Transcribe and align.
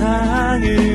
세상을 0.00 0.89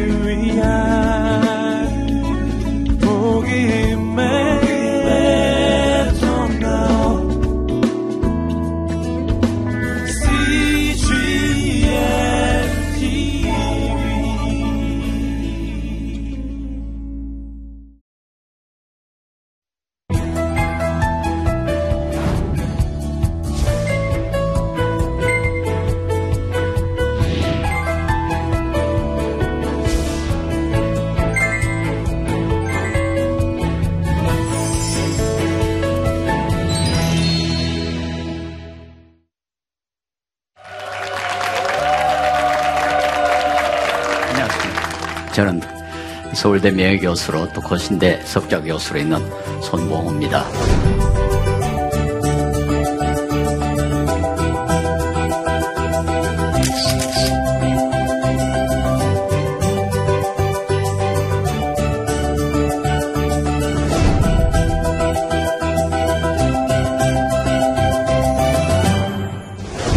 서울대 46.45 46.69
명예교수로 46.69 47.53
또 47.53 47.61
고신대 47.61 48.21
석좌교수로 48.23 48.99
있는 48.99 49.17
손봉호입니다. 49.63 50.45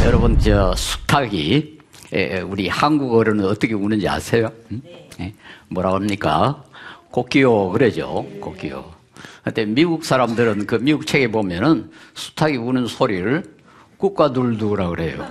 여러분 0.06 0.38
저 0.38 0.74
수탉이 0.74 1.77
우리 2.46 2.68
한국어로는 2.68 3.44
어떻게 3.44 3.74
우는지 3.74 4.08
아세요? 4.08 4.50
응? 4.72 4.80
네. 5.18 5.34
뭐라 5.68 5.94
합니까? 5.94 6.64
곡기요 7.10 7.70
그러죠. 7.70 8.26
곡기요. 8.40 8.84
근데 9.44 9.64
미국 9.64 10.04
사람들은 10.04 10.66
그 10.66 10.76
미국 10.76 11.06
책에 11.06 11.30
보면은 11.30 11.90
수탉이 12.14 12.56
우는 12.56 12.86
소리를 12.86 13.42
국가둘두라 13.96 14.88
그래요. 14.90 15.26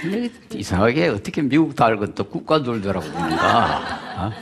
근데 0.00 0.30
이상하게 0.52 1.08
어떻게 1.08 1.42
미국 1.42 1.76
닭은 1.76 2.14
또 2.14 2.24
국가둘두라고 2.24 3.06
부르는가? 3.06 3.80
어? 4.18 4.32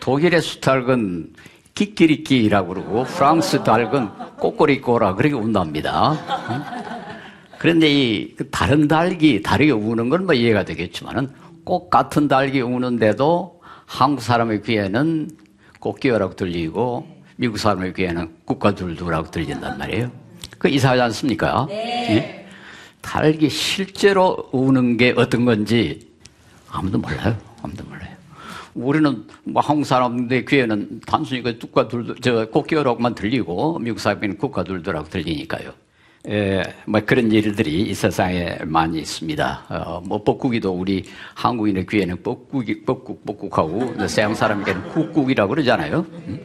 독일의 0.00 0.40
수탉은 0.40 1.32
키키리키라고 1.74 2.68
그러고 2.68 3.04
프랑스 3.04 3.62
닭은 3.62 4.08
꼬꼬리꼬라 4.38 5.14
그렇게 5.14 5.34
운답니다. 5.34 6.18
그런데 7.62 7.88
이 7.88 8.34
다른 8.50 8.88
닭이 8.88 9.40
다르게 9.42 9.70
우는 9.70 10.08
건 10.08 10.24
뭐 10.24 10.34
이해가 10.34 10.64
되겠지만은 10.64 11.28
꼭 11.62 11.90
같은 11.90 12.26
닭이 12.26 12.60
우는데도 12.60 13.60
한국 13.86 14.20
사람의 14.20 14.62
귀에는 14.62 15.30
꽃기어라고 15.78 16.34
들리고 16.34 17.06
미국 17.36 17.58
사람의 17.58 17.94
귀에는 17.94 18.28
국가둘두라고 18.46 19.30
들린단 19.30 19.78
말이에요. 19.78 20.10
그 20.58 20.68
이상하지 20.68 21.02
않습니까? 21.02 21.66
네. 21.68 22.16
예? 22.16 22.46
닭이 23.00 23.48
실제로 23.48 24.48
우는 24.50 24.96
게 24.96 25.14
어떤 25.16 25.44
건지 25.44 26.08
아무도 26.68 26.98
몰라요. 26.98 27.36
아무도 27.62 27.84
몰라요. 27.84 28.10
우리는 28.74 29.24
뭐 29.44 29.62
한국 29.62 29.84
사람들 29.84 30.46
귀에는 30.46 31.00
단순히 31.06 31.42
그 31.42 31.56
국가둘두, 31.58 32.16
저 32.22 32.44
꽃기어라고만 32.46 33.14
들리고 33.14 33.78
미국 33.78 34.00
사람에는 34.00 34.36
국가둘두라고 34.38 35.08
들리니까요. 35.10 35.72
예, 36.28 36.62
뭐 36.86 37.00
그런 37.04 37.32
일들이 37.32 37.82
이 37.82 37.94
세상에 37.94 38.56
많이 38.64 39.00
있습니다. 39.00 39.64
어, 39.68 40.02
뭐 40.06 40.22
뻐꾸기도 40.22 40.72
우리 40.72 41.04
한국인의 41.34 41.86
귀에는 41.86 42.22
뻐꾸기, 42.22 42.84
뻐꾹, 42.84 43.24
뻐꾹하고 43.24 44.06
서양 44.06 44.34
사람에게는 44.34 44.90
꾹꾹이라고 44.90 45.50
그러잖아요. 45.50 46.06
음? 46.28 46.40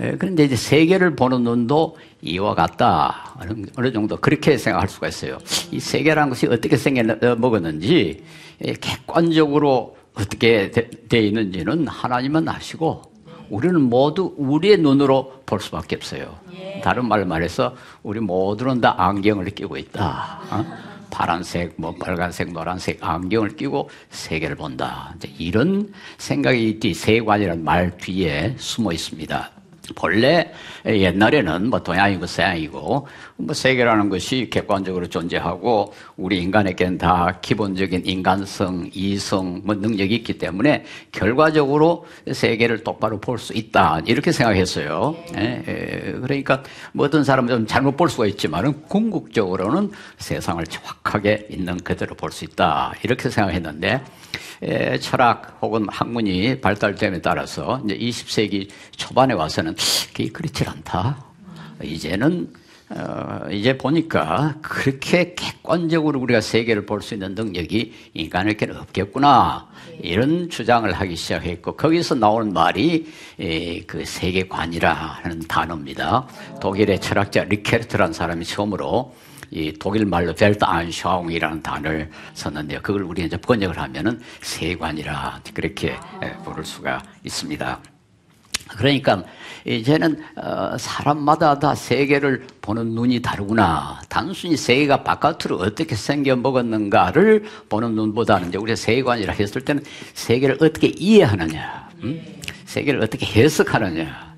예, 0.00 0.16
그런데 0.18 0.44
이제 0.44 0.56
세계를 0.56 1.16
보는 1.16 1.44
눈도 1.44 1.96
이와 2.20 2.54
같다. 2.54 3.34
어느, 3.40 3.64
어느 3.76 3.92
정도 3.92 4.16
그렇게 4.18 4.58
생각할 4.58 4.88
수가 4.88 5.08
있어요. 5.08 5.38
이 5.70 5.80
세계라는 5.80 6.28
것이 6.28 6.46
어떻게 6.46 6.76
생겨 6.76 7.36
먹었는지 7.36 8.22
예, 8.66 8.72
객관적으로 8.74 9.96
어떻게 10.14 10.70
되, 10.70 10.90
되 11.08 11.20
있는지는 11.20 11.88
하나님은 11.88 12.48
아시고 12.48 13.13
우리는 13.54 13.80
모두 13.82 14.34
우리의 14.36 14.78
눈으로 14.78 15.32
볼 15.46 15.60
수밖에 15.60 15.94
없어요. 15.94 16.36
예. 16.54 16.80
다른 16.82 17.06
말로 17.06 17.24
말해서 17.24 17.76
우리 18.02 18.18
모두는 18.18 18.80
다 18.80 18.94
안경을 18.98 19.44
끼고 19.50 19.76
있다. 19.76 20.40
어? 20.50 20.64
파란색, 21.10 21.74
뭐 21.76 21.94
빨간색, 21.94 22.52
노란색 22.52 22.98
안경을 23.00 23.50
끼고 23.54 23.88
세계를 24.10 24.56
본다. 24.56 25.14
이런 25.38 25.92
생각이 26.18 26.80
이 26.82 26.94
세 26.94 27.20
관이라는 27.20 27.62
말 27.62 27.96
뒤에 27.96 28.54
숨어 28.58 28.90
있습니다. 28.92 29.50
본래 29.94 30.52
옛날에는 30.86 31.68
뭐 31.68 31.82
동양이고 31.82 32.26
서양이고 32.26 33.06
뭐 33.36 33.54
세계라는 33.54 34.08
것이 34.08 34.48
객관적으로 34.50 35.08
존재하고 35.08 35.92
우리 36.16 36.38
인간에게는 36.42 36.98
다 36.98 37.38
기본적인 37.42 38.02
인간성, 38.06 38.90
이성, 38.92 39.60
뭐 39.64 39.74
능력이 39.74 40.14
있기 40.16 40.38
때문에 40.38 40.84
결과적으로 41.12 42.06
세계를 42.32 42.82
똑바로 42.84 43.20
볼 43.20 43.38
수 43.38 43.52
있다. 43.52 44.00
이렇게 44.06 44.32
생각했어요. 44.32 45.16
예, 45.36 45.62
예, 45.68 46.12
그러니까 46.22 46.62
뭐 46.92 47.04
어떤 47.06 47.24
사람은 47.24 47.48
좀 47.48 47.66
잘못 47.66 47.96
볼 47.96 48.08
수가 48.08 48.26
있지만은 48.26 48.80
궁극적으로는 48.88 49.90
세상을 50.18 50.64
정확하게 50.64 51.48
있는 51.50 51.76
그대로 51.78 52.14
볼 52.14 52.30
수 52.30 52.44
있다. 52.44 52.94
이렇게 53.02 53.28
생각했는데 53.28 53.88
에, 53.88 54.00
철학 55.00 55.58
혹은 55.60 55.86
학문이 55.88 56.60
발달됨에 56.60 57.20
따라서 57.20 57.80
이제 57.84 57.96
20세기 57.98 58.68
초반에 58.96 59.34
와서는 59.34 59.74
그게 60.08 60.28
그렇지 60.28 60.64
않다. 60.64 61.24
이제는 61.82 62.52
어, 62.90 63.40
이제 63.50 63.76
보니까 63.76 64.56
그렇게 64.60 65.34
객관적으로 65.34 66.20
우리가 66.20 66.40
세계를 66.40 66.84
볼 66.86 67.00
수 67.00 67.14
있는 67.14 67.34
능력이 67.34 67.92
인간에게는 68.12 68.76
없겠구나 68.76 69.66
이런 70.02 70.50
주장을 70.50 70.90
하기 70.92 71.16
시작했고 71.16 71.76
거기서 71.76 72.14
나오는 72.14 72.52
말이 72.52 73.06
에, 73.40 73.80
그 73.80 74.04
세계관이라는 74.04 75.40
단어입니다. 75.48 76.28
독일의 76.60 77.00
철학자 77.00 77.44
리케르트라는 77.44 78.12
사람이 78.12 78.44
처음으로 78.44 79.14
이 79.50 79.72
독일 79.72 80.06
말로 80.06 80.34
Weltanschauung이라는 80.34 81.62
단어를 81.62 82.10
썼는데요. 82.34 82.80
그걸 82.82 83.02
우리 83.02 83.24
이제 83.24 83.36
번역을 83.36 83.78
하면은 83.78 84.20
세계관이라 84.42 85.40
그렇게 85.52 85.96
부를 86.44 86.64
수가 86.64 87.02
있습니다. 87.24 87.80
그러니까 88.68 89.22
이제는 89.66 90.22
어, 90.36 90.76
사람마다 90.78 91.58
다 91.58 91.74
세계를 91.74 92.46
보는 92.60 92.88
눈이 92.90 93.22
다르구나. 93.22 94.00
단순히 94.08 94.56
세계가 94.56 95.04
바깥으로 95.04 95.58
어떻게 95.58 95.94
생겨 95.94 96.34
먹었는가를 96.36 97.44
보는 97.68 97.94
눈보다는 97.94 98.48
이제 98.48 98.58
우리가 98.58 98.76
세계관이라 98.76 99.34
했을 99.34 99.60
때는 99.60 99.82
세계를 100.14 100.56
어떻게 100.60 100.88
이해하느냐, 100.88 101.90
음? 102.02 102.22
세계를 102.64 103.02
어떻게 103.02 103.26
해석하느냐, 103.26 104.33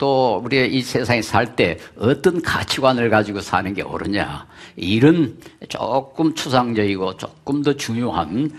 또 0.00 0.40
우리가 0.42 0.64
이 0.64 0.80
세상에 0.80 1.20
살 1.22 1.54
때 1.56 1.78
어떤 1.98 2.40
가치관을 2.40 3.10
가지고 3.10 3.40
사는 3.40 3.72
게 3.74 3.82
옳으냐. 3.82 4.46
이런 4.76 5.36
조금 5.68 6.34
추상적이고 6.34 7.16
조금 7.18 7.62
더 7.62 7.74
중요한 7.74 8.50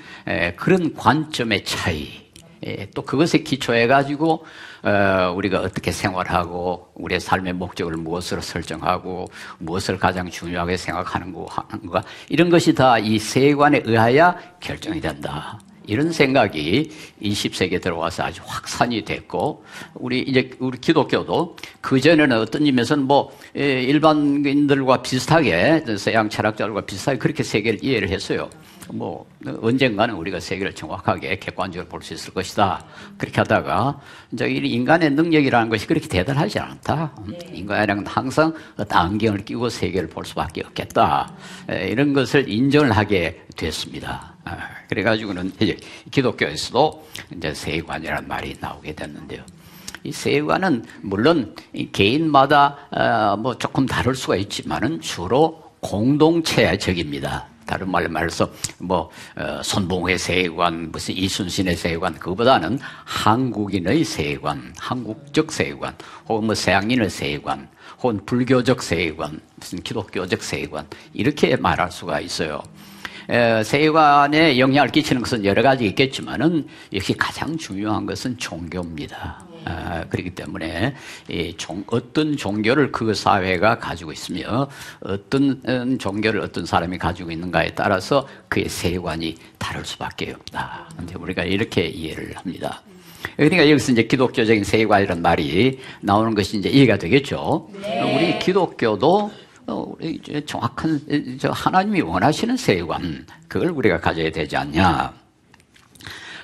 그런 0.56 0.94
관점의 0.94 1.66
차이. 1.66 2.22
또 2.94 3.02
그것에 3.02 3.40
기초해 3.40 3.88
가지고 3.88 4.46
어, 4.84 5.34
우리가 5.36 5.62
어떻게 5.62 5.92
생활하고 5.92 6.92
우리의 6.94 7.20
삶의 7.20 7.54
목적을 7.54 7.98
무엇으로 7.98 8.42
설정하고 8.42 9.28
무엇을 9.58 9.98
가장 9.98 10.30
중요하게 10.30 10.78
생각하는가 10.78 12.04
이런 12.30 12.50
것이 12.52 12.76
다 12.76 13.00
이 13.00 13.18
세관에 13.18 13.82
의하여 13.86 14.36
결정이 14.60 15.02
된다. 15.02 15.60
이런 15.88 16.12
생각이 16.12 16.92
20세기에 17.22 17.82
들어와서 17.82 18.24
아주 18.24 18.42
확산이 18.46 19.04
됐고, 19.04 19.64
우리 19.96 20.20
이제 20.22 20.52
우리 20.60 20.78
기독교도 20.80 21.56
그 21.82 22.00
전에는 22.00 22.38
어떤 22.38 22.66
의미에서는 22.66 23.06
뭐, 23.06 23.36
예, 23.58 23.82
일반인들과 23.84 25.02
비슷하게, 25.02 25.84
서양 25.98 26.30
철학자들과 26.30 26.82
비슷하게 26.82 27.18
그렇게 27.18 27.44
세계를 27.44 27.84
이해를 27.84 28.10
했어요. 28.10 28.50
뭐, 28.94 29.26
언젠가는 29.62 30.14
우리가 30.16 30.40
세계를 30.40 30.74
정확하게 30.74 31.40
객관적으로 31.40 31.88
볼 31.88 32.02
수 32.04 32.14
있을 32.14 32.34
것이다. 32.34 32.84
그렇게 33.18 33.38
하다가, 33.42 34.00
이제 34.34 34.48
인간의 34.48 35.12
능력이라는 35.12 35.70
것이 35.70 35.88
그렇게 35.88 36.08
대단하지 36.08 36.60
않다. 36.60 37.16
네. 37.28 37.40
인간은 37.54 38.06
항상 38.06 38.54
안경을 38.90 39.46
끼고 39.46 39.70
세계를 39.70 40.10
볼 40.10 40.26
수밖에 40.26 40.62
없겠다. 40.66 41.34
예, 41.72 41.88
이런 41.88 42.14
것을 42.14 42.50
인정을 42.50 42.92
하게 42.92 43.42
됐습니다. 43.56 44.36
아, 44.92 44.94
그래가지고는 44.94 45.54
이제 45.60 45.78
기독교에서도 46.12 47.08
이제 47.38 47.54
세관이라는 47.54 48.28
말이 48.28 48.56
나오게 48.60 48.94
됐는데요. 48.94 49.44
이 50.04 50.12
세관은 50.12 50.84
물론 51.02 51.56
개인마다 51.94 52.78
어, 52.92 53.38
뭐 53.38 53.58
조금 53.58 53.86
다를 53.86 54.16
수가 54.16 54.36
있지만은 54.36 55.00
주로 55.00 55.72
공동체적입니다. 55.80 57.48
다른 57.66 57.90
말로 57.90 58.10
말해서 58.10 58.52
뭐 58.80 59.10
어, 59.38 59.62
손봉회 59.64 60.18
세관, 60.18 60.92
무슨 60.92 61.16
이순신의 61.16 61.78
세관 61.78 62.16
그보다는 62.16 62.80
한국인의 63.06 64.04
세관, 64.04 64.74
한국적 64.78 65.54
세관, 65.54 65.96
혹은 66.28 66.48
뭐 66.48 66.56
서양인의 66.56 67.10
세관, 67.10 67.70
혹은 68.02 68.26
불교적 68.26 68.84
세관, 68.84 69.40
무슨 69.56 69.82
기독교적 69.82 70.44
세관 70.44 70.86
이렇게 71.14 71.56
말할 71.56 71.92
수가 71.92 72.20
있어요. 72.20 72.62
세관에 73.64 74.58
영향을 74.58 74.90
끼치는 74.90 75.22
것은 75.22 75.46
여러 75.46 75.62
가지 75.62 75.86
있겠지만은 75.86 76.66
역시 76.94 77.14
가장 77.14 77.58
중요한 77.58 78.06
것은 78.06 78.38
종교입니다. 78.38 79.46
아, 79.66 80.04
그렇기 80.10 80.32
때문에 80.32 80.96
이 81.30 81.54
종, 81.56 81.84
어떤 81.88 82.36
종교를 82.36 82.92
그 82.92 83.14
사회가 83.14 83.78
가지고 83.78 84.12
있으며 84.12 84.68
어떤 85.02 85.62
음, 85.68 85.98
종교를 85.98 86.42
어떤 86.42 86.66
사람이 86.66 86.98
가지고 86.98 87.32
있는가에 87.32 87.72
따라서 87.76 88.28
그의 88.50 88.68
세관이 88.68 89.36
다를 89.60 89.86
수밖에 89.86 90.32
없다. 90.32 90.90
근데 90.98 91.16
우리가 91.16 91.44
이렇게 91.44 91.86
이해를 91.86 92.36
합니다. 92.36 92.82
그러니까 93.36 93.70
여기서 93.70 93.92
이제 93.92 94.04
기독교적인 94.04 94.64
세관이라는 94.64 95.22
말이 95.22 95.80
나오는 96.02 96.34
것이 96.34 96.58
이제 96.58 96.70
이해가 96.70 96.98
되겠죠. 96.98 97.70
네. 97.82 98.16
우리 98.16 98.40
기독교도 98.40 99.32
정확한 100.46 101.02
하나님이 101.52 102.02
원하시는 102.02 102.58
세관 102.58 103.26
그걸 103.48 103.70
우리가 103.70 104.00
가져야 104.00 104.32
되지 104.32 104.58
않냐. 104.58 105.14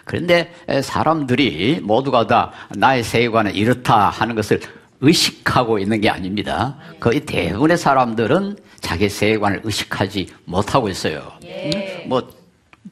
그런데 0.06 0.54
사람들이 0.82 1.82
모두가 1.82 2.28
다 2.28 2.52
나의 2.70 3.04
세계관은 3.04 3.56
이렇다 3.56 4.10
하는 4.10 4.36
것을 4.36 4.62
의식하고 5.02 5.80
있는 5.80 6.02
게 6.02 6.10
아닙니다. 6.10 6.78
거의 7.00 7.20
대부분의 7.26 7.78
사람들은 7.78 8.58
자기 8.80 9.10
세계관을 9.10 9.62
의식하지 9.64 10.28
못하고 10.46 10.90
있어요. 10.90 11.34
예. 11.44 12.06
뭐 12.08 12.28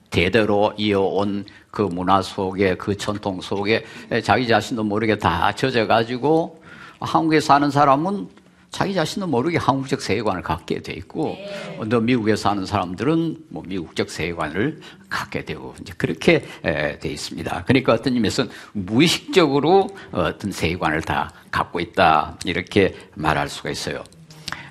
대대로 0.10 0.74
이어온 0.78 1.46
그 1.72 1.82
문화 1.82 2.22
속에 2.22 2.76
그 2.76 2.96
전통 2.96 3.42
속에 3.42 3.86
자기 4.24 4.48
자신도 4.48 4.84
모르게 4.84 5.18
다 5.18 5.52
젖어가지고 5.54 6.62
한국에 7.00 7.40
사는 7.40 7.70
사람은 7.72 8.28
자기 8.76 8.94
자신도 8.94 9.28
모르게 9.28 9.58
한국적 9.58 10.02
세계관을 10.02 10.42
갖게 10.42 10.82
돼 10.82 10.92
있고 10.96 11.38
네. 11.38 11.88
또 11.88 12.02
미국에 12.02 12.36
사는 12.36 12.66
사람들은 12.66 13.46
뭐 13.48 13.64
미국적 13.66 14.10
세계관을 14.10 14.82
갖게 15.10 15.46
되고 15.46 15.74
이제 15.80 15.94
그렇게 15.96 16.44
돼 16.62 17.00
있습니다. 17.06 17.64
그러니까 17.64 17.94
어떤 17.94 18.16
의미에서는 18.16 18.52
무의식적으로 18.74 19.96
어떤 20.12 20.52
세계관을 20.52 21.04
다 21.04 21.32
갖고 21.52 21.80
있다 21.80 22.38
이렇게 22.44 22.94
말할 23.14 23.48
수가 23.48 23.70
있어요. 23.70 24.04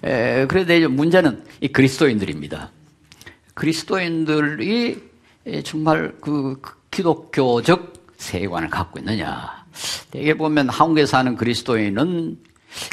그런데 0.03 0.87
문제는 0.87 1.43
이 1.63 1.69
그리스도인들입니다. 1.69 2.71
그리스도인들이 3.55 5.03
정말 5.65 6.15
그 6.21 6.61
기독교적 6.91 8.11
세계관을 8.19 8.69
갖고 8.69 8.99
있느냐? 8.99 9.65
대개 10.11 10.35
보면 10.35 10.69
한국에 10.69 11.07
사는 11.07 11.35
그리스도인은 11.37 12.37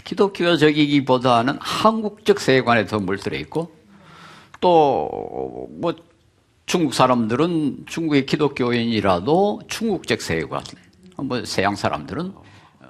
기독교적이기보다는 0.04 1.58
한국적 1.60 2.40
세계관에 2.40 2.86
더 2.86 3.00
물들어 3.00 3.38
있고 3.38 3.72
또 4.60 5.68
뭐 5.82 5.94
중국 6.72 6.94
사람들은 6.94 7.86
중국의 7.86 8.26
기독교인이라도 8.26 9.64
중국적 9.68 10.22
세계관, 10.22 10.64
뭐 11.18 11.44
서양 11.44 11.76
사람들은 11.76 12.34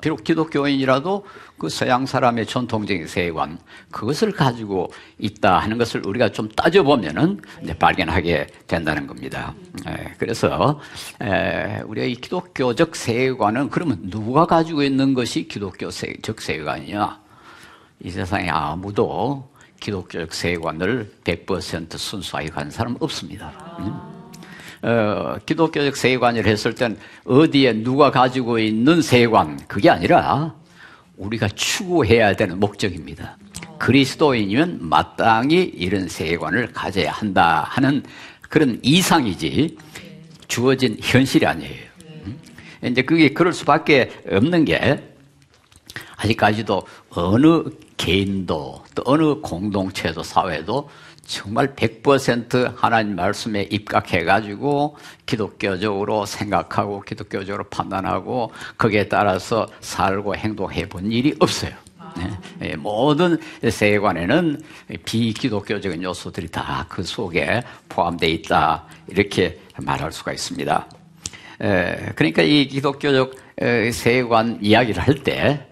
비록 0.02 0.24
기독교인이라도 0.24 1.26
그 1.58 1.70
서양 1.70 2.06
사람의 2.06 2.48
전통적인 2.48 3.08
세관 3.08 3.60
그것을 3.92 4.32
가지고 4.32 4.92
있다 5.20 5.60
하는 5.60 5.78
것을 5.78 6.06
우리가 6.06 6.30
좀 6.30 6.50
따져보면은 6.50 7.40
이제 7.64 7.74
발견하게 7.74 8.48
된다는 8.68 9.08
겁니다. 9.08 9.54
에, 9.88 10.14
그래서 10.18 10.80
에, 11.22 11.82
우리가 11.86 12.08
이 12.08 12.16
기독교적 12.16 12.96
세관은 12.96 13.70
그러면 13.70 14.10
누가 14.10 14.46
가지고 14.46 14.84
있는 14.84 15.14
것이 15.14 15.48
기독교적 15.48 16.42
세관이냐? 16.42 17.22
이 18.04 18.10
세상에 18.10 18.50
아무도 18.50 19.52
기독교적 19.80 20.34
세관을 20.34 21.12
100% 21.24 21.98
순수하게 21.98 22.50
간 22.50 22.72
사람 22.72 22.96
없습니다. 23.00 23.52
음? 23.80 24.11
어, 24.84 25.38
기독교적 25.46 25.96
세관을 25.96 26.48
했을 26.48 26.74
땐 26.74 26.98
어디에 27.26 27.74
누가 27.74 28.10
가지고 28.12 28.58
있는 28.58 29.02
세관 29.02 29.60
그게 29.68 29.90
아니라 29.90 30.56
우리가 31.18 31.48
추구해야 31.50 32.36
되는 32.36 32.60
목적입니다. 32.60 33.38
그리스도인이면 33.78 34.80
마땅히 34.82 35.62
이런 35.76 36.08
세관을 36.08 36.72
가져야 36.72 37.12
한다 37.12 37.66
하는 37.70 38.04
그런 38.42 38.80
이상이지 38.82 39.78
주어진 40.48 40.98
현실이 41.02 41.46
아니에요. 41.46 41.86
음? 42.26 42.40
이제 42.84 43.02
그게 43.04 43.30
그럴 43.30 43.54
수밖에 43.54 44.12
없는 44.30 44.66
게 44.66 45.02
아직까지도 46.18 46.84
어느 47.12 47.64
개인도 47.98 48.84
또 48.96 49.04
어느 49.06 49.36
공동체도 49.36 50.24
사회도 50.24 50.90
정말 51.32 51.74
100% 51.76 52.76
하나님 52.76 53.16
말씀에 53.16 53.62
입각해가지고 53.72 54.98
기독교적으로 55.26 56.26
생각하고 56.26 57.00
기독교적으로 57.02 57.64
판단하고 57.70 58.52
거기에 58.78 59.08
따라서 59.08 59.66
살고 59.80 60.36
행동해 60.36 60.90
본 60.90 61.10
일이 61.10 61.34
없어요. 61.40 61.72
네. 62.18 62.72
예, 62.72 62.76
모든 62.76 63.40
세계관에는 63.62 64.62
비기독교적인 65.06 66.04
요소들이 66.04 66.50
다 66.50 66.86
그 66.90 67.02
속에 67.04 67.64
포함되어 67.88 68.30
있다. 68.30 68.84
이렇게 69.08 69.58
말할 69.78 70.12
수가 70.12 70.34
있습니다. 70.34 70.88
그러니까 72.16 72.42
이 72.42 72.68
기독교적 72.68 73.34
세계관 73.94 74.60
이야기를 74.62 75.02
할때 75.02 75.66
어, 75.70 75.71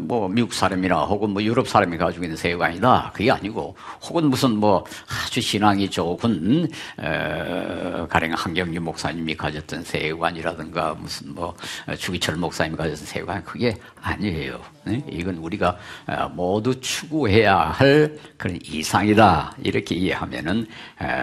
뭐 0.00 0.28
미국 0.28 0.54
사람이나 0.54 1.04
혹은 1.04 1.30
뭐 1.30 1.42
유럽 1.42 1.68
사람이 1.68 1.98
가지고 1.98 2.24
있는 2.24 2.36
세계관이다 2.36 3.10
그게 3.12 3.30
아니고 3.30 3.76
혹은 4.02 4.30
무슨 4.30 4.56
뭐 4.56 4.84
아주 5.06 5.40
신앙이 5.40 5.90
좋은 5.90 6.68
어, 6.98 8.06
가령 8.08 8.32
한경규 8.32 8.80
목사님이 8.80 9.36
가졌던 9.36 9.84
세계관이라든가 9.84 10.94
무슨 10.94 11.34
뭐 11.34 11.54
주기철 11.98 12.36
목사님이 12.36 12.76
가졌던 12.76 13.06
세계관 13.06 13.44
그게 13.44 13.76
아니에요. 14.00 14.60
네? 14.84 15.04
이건 15.10 15.36
우리가 15.36 15.76
어, 16.06 16.28
모두 16.34 16.80
추구해야 16.80 17.56
할 17.58 18.16
그런 18.38 18.58
이상이다 18.62 19.56
이렇게 19.62 19.94
이해하면은 19.94 20.66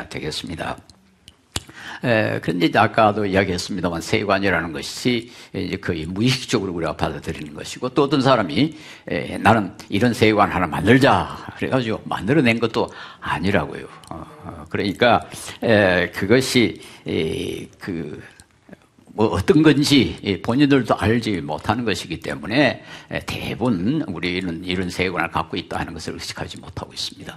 되겠습니다. 0.09 0.77
에, 2.03 2.39
그런데 2.41 2.65
이제 2.65 2.77
아까도 2.77 3.25
이야기했습니다만 3.25 4.01
세관이라는 4.01 4.73
것이 4.73 5.31
이제 5.55 5.77
거의 5.77 6.05
무의식적으로 6.05 6.73
우리가 6.73 6.95
받아들이는 6.97 7.53
것이고 7.53 7.89
또 7.89 8.03
어떤 8.03 8.21
사람이 8.21 8.75
에, 9.07 9.37
나는 9.37 9.71
이런 9.89 10.13
세관 10.13 10.51
하나 10.51 10.67
만들자 10.67 11.37
그래가지고 11.57 12.01
만들어낸 12.05 12.59
것도 12.59 12.89
아니라고요. 13.19 13.85
어, 14.09 14.25
어, 14.43 14.65
그러니까 14.69 15.21
에, 15.61 16.09
그것이 16.11 16.81
에, 17.07 17.67
그. 17.79 18.21
뭐 19.15 19.27
어떤 19.27 19.61
건지 19.61 20.41
본인들도 20.43 20.95
알지 20.95 21.41
못하는 21.41 21.85
것이기 21.85 22.19
때문에 22.19 22.83
대부분 23.27 24.03
우리는 24.07 24.63
이런 24.65 24.89
세관을 24.89 25.29
갖고 25.29 25.55
있다 25.55 25.79
하는 25.79 25.93
것을 25.93 26.13
의식하지 26.13 26.59
못하고 26.59 26.93
있습니다. 26.93 27.35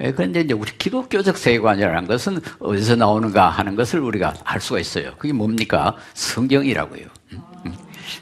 예, 0.00 0.12
그런데 0.12 0.40
이제 0.40 0.54
우리 0.54 0.70
기독교적 0.78 1.36
세관이라는 1.36 2.06
것은 2.06 2.40
어디서 2.60 2.96
나오는가 2.96 3.50
하는 3.50 3.74
것을 3.74 4.00
우리가 4.00 4.34
알 4.44 4.60
수가 4.60 4.78
있어요. 4.78 5.12
그게 5.18 5.32
뭡니까? 5.32 5.96
성경이라고요. 6.14 7.06
음, 7.32 7.40
음. 7.66 7.74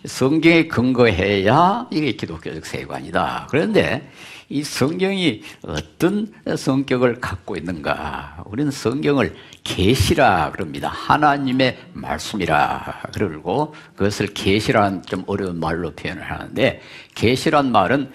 성경에 0.07 0.67
근거해야 0.67 1.87
이게 1.91 2.13
기독교적 2.13 2.65
세관이다. 2.65 3.49
그런데 3.51 4.11
이 4.53 4.65
성경이 4.65 5.43
어떤 5.63 6.33
성격을 6.57 7.21
갖고 7.21 7.57
있는가? 7.57 8.43
우리는 8.47 8.73
성경을 8.73 9.37
계시라 9.63 10.51
그럽니다. 10.51 10.89
하나님의 10.89 11.79
말씀이라 11.93 13.03
그러고 13.15 13.73
그것을 13.95 14.35
계시란 14.35 15.05
좀 15.05 15.23
어려운 15.29 15.61
말로 15.61 15.93
표현을 15.93 16.29
하는데 16.29 16.81
계시란 17.15 17.71
말은 17.71 18.11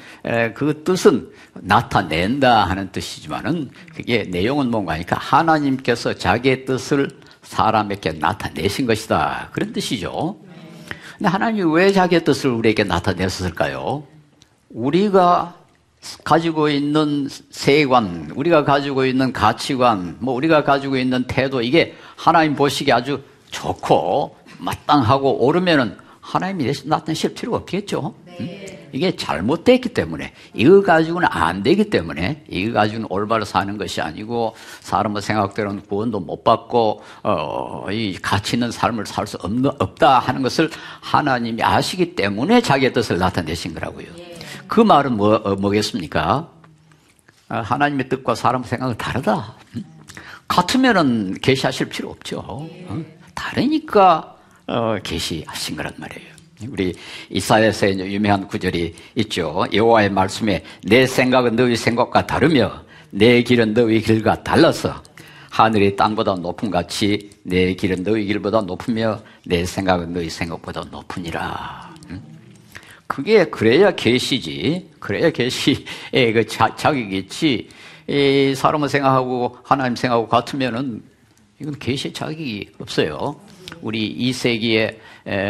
그 0.55 0.83
뜻은 0.83 1.29
나타낸다 1.53 2.65
하는 2.65 2.91
뜻이지만은 2.91 3.69
그게 3.95 4.23
내용은 4.23 4.69
뭔가 4.69 4.93
하니까 4.95 5.17
하나님께서 5.17 6.15
자기의 6.15 6.65
뜻을 6.65 7.07
사람에게 7.43 8.11
나타내신 8.11 8.87
것이다 8.87 9.51
그런 9.53 9.71
뜻이죠. 9.71 10.37
근데 11.17 11.29
하나님이 11.29 11.73
왜 11.73 11.93
자기의 11.93 12.25
뜻을 12.25 12.49
우리에게 12.49 12.83
나타냈을까요? 12.83 14.03
우리가 14.69 15.63
가지고 16.23 16.69
있는 16.69 17.27
세관, 17.49 18.31
우리가 18.35 18.63
가지고 18.63 19.05
있는 19.05 19.33
가치관, 19.33 20.17
뭐 20.19 20.33
우리가 20.33 20.63
가지고 20.63 20.97
있는 20.97 21.25
태도 21.27 21.61
이게 21.61 21.95
하나님 22.15 22.55
보시기에 22.55 22.93
아주 22.93 23.21
좋고 23.51 24.35
마땅하고 24.59 25.45
옳으면은 25.45 25.97
하나님이 26.21 26.71
나타내실 26.85 27.33
필요가 27.33 27.57
없겠죠. 27.57 28.15
음? 28.39 28.65
이게 28.91 29.15
잘못됐기 29.15 29.89
때문에 29.89 30.31
이거 30.53 30.81
가지고는 30.81 31.27
안 31.29 31.63
되기 31.63 31.89
때문에 31.89 32.45
이거 32.49 32.73
가지고는 32.73 33.07
올바로 33.09 33.43
사는 33.43 33.77
것이 33.77 33.99
아니고 33.99 34.55
사람의 34.79 35.21
생각대로는 35.21 35.81
구원도 35.83 36.21
못 36.21 36.43
받고 36.45 37.01
어, 37.23 37.85
이 37.91 38.17
가치 38.21 38.55
있는 38.55 38.71
삶을 38.71 39.05
살 39.05 39.27
수 39.27 39.37
없다 39.37 40.19
하는 40.19 40.43
것을 40.43 40.69
하나님이 41.01 41.63
아시기 41.63 42.15
때문에 42.15 42.61
자기의 42.61 42.93
뜻을 42.93 43.17
나타내신 43.17 43.73
거라고요. 43.73 44.24
그 44.67 44.81
말은 44.81 45.15
뭐, 45.17 45.35
어, 45.35 45.55
뭐겠습니까? 45.55 46.49
아, 47.47 47.59
하나님의 47.61 48.09
뜻과 48.09 48.35
사람의 48.35 48.67
생각은 48.67 48.97
다르다. 48.97 49.55
음? 49.75 49.83
같으면은 50.47 51.35
계시하실 51.41 51.89
필요 51.89 52.09
없죠. 52.09 52.39
어? 52.39 52.69
다르니까 53.33 54.35
어, 54.67 54.97
계시하신 55.03 55.75
거란 55.75 55.93
말이에요. 55.97 56.35
우리 56.69 56.93
이사야서 57.29 57.89
유명한 57.89 58.47
구절이 58.47 58.95
있죠. 59.15 59.65
여호와의 59.73 60.09
말씀에 60.09 60.63
내 60.83 61.05
생각은 61.05 61.55
너희 61.55 61.75
생각과 61.75 62.25
다르며 62.25 62.83
내 63.11 63.41
길은 63.43 63.73
너희 63.73 64.01
길과 64.01 64.43
달라서 64.43 65.03
하늘이 65.49 65.95
땅보다 65.95 66.35
높은 66.35 66.71
같이 66.71 67.29
내 67.43 67.73
길은 67.73 68.03
너희 68.03 68.25
길보다 68.25 68.61
높으며 68.61 69.19
내 69.45 69.65
생각은 69.65 70.13
너희 70.13 70.29
생각보다 70.29 70.83
높으니라. 70.89 71.93
그게 73.15 73.45
그래야 73.45 73.91
계시지. 73.91 74.89
그래야 74.99 75.29
계시의 75.29 76.33
그 76.35 76.45
자격이겠지. 76.45 77.69
이 78.09 78.53
사람을 78.53 78.89
생각하고 78.89 79.57
하나님 79.63 79.95
생각하고 79.95 80.27
같으면은 80.27 81.01
이건 81.61 81.79
계시 81.79 82.11
자격이 82.11 82.71
없어요. 82.77 83.39
우리 83.81 84.13
2세기에 84.17 84.97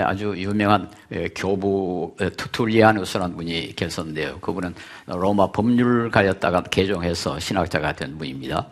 아주 0.06 0.36
유명한 0.38 0.92
교부 1.34 2.16
투툴리아누스라는 2.38 3.36
분이 3.36 3.76
계셨는데요. 3.76 4.38
그분은 4.42 4.76
로마 5.08 5.52
법률가였다가 5.52 6.62
개종해서 6.64 7.40
신학자가 7.40 7.94
된 7.94 8.16
분입니다. 8.20 8.68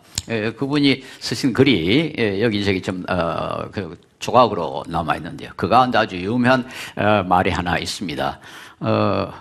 그분이 0.56 1.02
쓰신 1.18 1.52
글이 1.52 2.38
여기저기 2.40 2.80
좀 2.80 3.04
어, 3.08 3.68
그 3.72 3.98
조각으로 4.20 4.84
남아 4.88 5.16
있는데요. 5.16 5.50
그 5.56 5.68
가운데 5.68 5.98
아주 5.98 6.16
유명한 6.16 6.66
어, 6.96 7.22
말이 7.24 7.50
하나 7.50 7.76
있습니다. 7.76 8.40
어, 8.84 9.32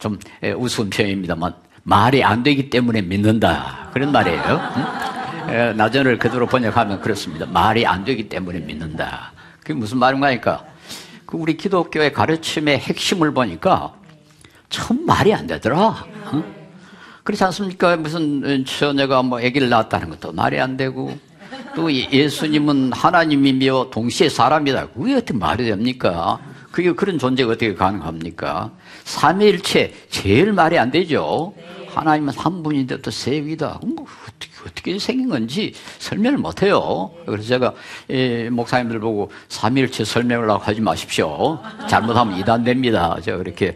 좀 0.00 0.18
우스운 0.56 0.90
표현입니다만 0.90 1.54
말이 1.84 2.24
안 2.24 2.42
되기 2.42 2.68
때문에 2.68 3.02
믿는다 3.02 3.90
그런 3.92 4.10
말이에요. 4.10 4.60
음? 4.76 5.76
나전을 5.76 6.18
그대로 6.18 6.46
번역하면 6.46 7.00
그렇습니다. 7.00 7.46
말이 7.46 7.86
안 7.86 8.04
되기 8.04 8.28
때문에 8.28 8.58
믿는다. 8.58 9.32
그게 9.60 9.74
무슨 9.74 9.98
말인가 9.98 10.26
하니까 10.26 10.64
그 11.24 11.36
우리 11.36 11.56
기독교의 11.56 12.12
가르침의 12.12 12.80
핵심을 12.80 13.32
보니까 13.32 13.94
참 14.70 15.06
말이 15.06 15.32
안 15.32 15.46
되더라. 15.46 15.76
어? 15.76 16.44
그렇지 17.22 17.44
않습니까? 17.44 17.96
무슨 17.96 18.64
처녀가 18.64 19.22
뭐 19.22 19.38
아기를 19.38 19.68
낳았다는 19.68 20.10
것도 20.10 20.32
말이 20.32 20.58
안 20.58 20.76
되고 20.76 21.16
또 21.76 21.92
예, 21.92 22.10
예수님은 22.10 22.92
하나님이며 22.92 23.90
동시에 23.92 24.28
사람이다. 24.28 24.88
그게 24.88 25.14
어떻게 25.14 25.32
말이 25.32 25.64
됩니까? 25.64 26.40
그게 26.76 26.92
그런 26.92 27.18
존재가 27.18 27.52
어떻게 27.52 27.72
가능합니까? 27.72 28.70
삼위일체 29.04 29.94
제일 30.10 30.52
말이 30.52 30.78
안 30.78 30.90
되죠. 30.90 31.54
하나님은 31.94 32.34
한 32.36 32.62
분인데 32.62 33.00
또 33.00 33.10
세 33.10 33.40
위다. 33.42 33.80
뭐 33.82 34.04
어떻게, 34.24 34.50
어떻게 34.68 34.98
생긴 34.98 35.30
건지 35.30 35.72
설명을 36.00 36.36
못 36.36 36.62
해요. 36.62 37.10
그래서 37.24 37.48
제가 37.48 37.72
이 38.10 38.50
목사님들 38.50 39.00
보고 39.00 39.30
삼일체 39.48 40.04
설명을 40.04 40.50
하지 40.50 40.82
마십시오. 40.82 41.58
잘못하면 41.88 42.38
이단됩니다. 42.40 43.22
제가 43.22 43.38
그렇게 43.38 43.74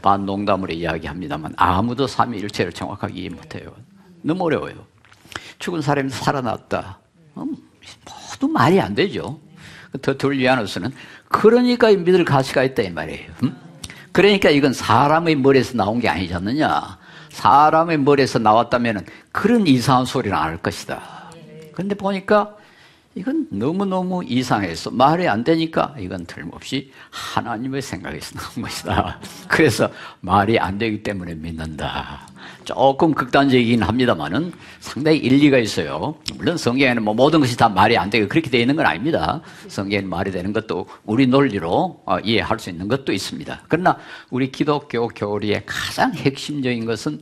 반농담으로 0.00 0.72
이야기합니다만 0.72 1.52
아무도 1.54 2.06
삼일체를 2.06 2.72
정확하게 2.72 3.12
이해 3.12 3.28
못 3.28 3.56
해요. 3.56 3.74
너무 4.22 4.44
어려워요. 4.44 4.86
죽은 5.58 5.82
사람이 5.82 6.08
살아났다. 6.08 6.98
음, 7.36 7.56
모두 8.30 8.48
말이 8.50 8.80
안 8.80 8.94
되죠. 8.94 9.38
더 10.02 10.12
돌리아노스는 10.14 10.92
그러니까 11.28 11.88
믿을 11.88 12.24
가치가 12.24 12.62
있다 12.64 12.82
이 12.82 12.90
말이에요. 12.90 13.30
음? 13.44 13.56
그러니까 14.12 14.50
이건 14.50 14.72
사람의 14.72 15.36
머리에서 15.36 15.76
나온 15.76 16.00
게 16.00 16.08
아니지 16.08 16.34
않느냐. 16.34 16.98
사람의 17.30 17.98
머리에서 17.98 18.38
나왔다면 18.38 19.06
그런 19.32 19.66
이상한 19.66 20.04
소리는 20.06 20.36
안 20.36 20.44
할 20.44 20.56
것이다. 20.58 21.00
그런데 21.72 21.94
보니까 21.94 22.56
이건 23.18 23.48
너무너무 23.50 24.22
이상해서 24.24 24.92
말이 24.92 25.26
안 25.26 25.42
되니까 25.42 25.92
이건 25.98 26.24
틀림없이 26.24 26.92
하나님의 27.10 27.82
생각에서 27.82 28.38
나온 28.38 28.62
것이다. 28.62 29.20
그래서 29.48 29.90
말이 30.20 30.56
안 30.56 30.78
되기 30.78 31.02
때문에 31.02 31.34
믿는다. 31.34 32.28
조금 32.64 33.12
극단적이긴 33.12 33.82
합니다만은 33.82 34.52
상당히 34.78 35.18
일리가 35.18 35.58
있어요. 35.58 36.14
물론 36.36 36.56
성경에는 36.56 37.02
뭐 37.02 37.12
모든 37.12 37.40
것이 37.40 37.56
다 37.56 37.68
말이 37.68 37.98
안 37.98 38.08
되고 38.08 38.28
그렇게 38.28 38.50
되어 38.50 38.60
있는 38.60 38.76
건 38.76 38.86
아닙니다. 38.86 39.40
성경에는 39.66 40.08
말이 40.08 40.30
되는 40.30 40.52
것도 40.52 40.86
우리 41.04 41.26
논리로 41.26 42.00
어, 42.06 42.18
이해할 42.20 42.60
수 42.60 42.70
있는 42.70 42.86
것도 42.86 43.12
있습니다. 43.12 43.62
그러나 43.66 43.98
우리 44.30 44.52
기독교 44.52 45.08
교리의 45.08 45.64
가장 45.66 46.14
핵심적인 46.14 46.84
것은 46.84 47.20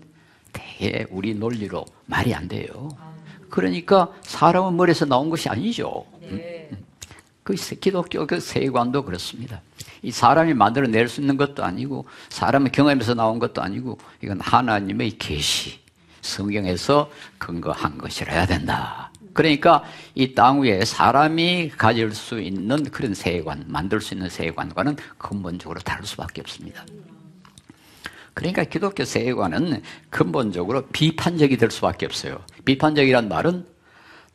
대개 0.53 1.07
우리 1.11 1.35
논리로 1.35 1.87
말이 2.05 2.35
안 2.35 2.49
돼요. 2.49 2.91
그러니까 3.57 4.13
사람의 4.21 4.75
머리에서 4.75 5.07
나온 5.07 5.31
것이 5.31 5.49
아니죠. 5.49 6.05
그 7.43 7.55
기독교 7.55 8.27
그 8.27 8.39
세관도 8.39 9.03
그렇습니다. 9.03 9.63
이 10.03 10.11
사람이 10.11 10.53
만들어낼 10.53 11.09
수 11.09 11.23
있는 11.23 11.39
것도 11.39 11.65
아니고 11.65 12.05
사람의 12.29 12.71
경험에서 12.71 13.15
나온 13.15 13.39
것도 13.39 13.63
아니고 13.63 13.97
이건 14.23 14.43
하나님의 14.43 15.17
계시 15.17 15.81
성경에서 16.21 17.11
근거한 17.39 17.97
것이라 17.97 18.35
해야 18.35 18.45
된다. 18.45 19.11
그러니까 19.33 19.85
이 20.15 20.35
땅 20.35 20.61
위에 20.61 20.85
사람이 20.85 21.71
가질 21.79 22.15
수 22.15 22.39
있는 22.39 22.85
그런 22.85 23.15
세관, 23.15 23.65
만들 23.69 24.03
수 24.03 24.13
있는 24.13 24.29
세관과는 24.29 24.97
근본적으로 25.17 25.81
다를 25.81 26.05
수밖에 26.05 26.43
없습니다. 26.43 26.85
그러니까 28.37 28.65
기독교 28.65 29.03
세계관은 29.07 29.81
근본적으로 30.11 30.83
비판적이 30.93 31.57
될 31.57 31.71
수밖에 31.71 32.05
없어요. 32.05 32.39
비판적이란 32.67 33.31
말은 33.31 33.65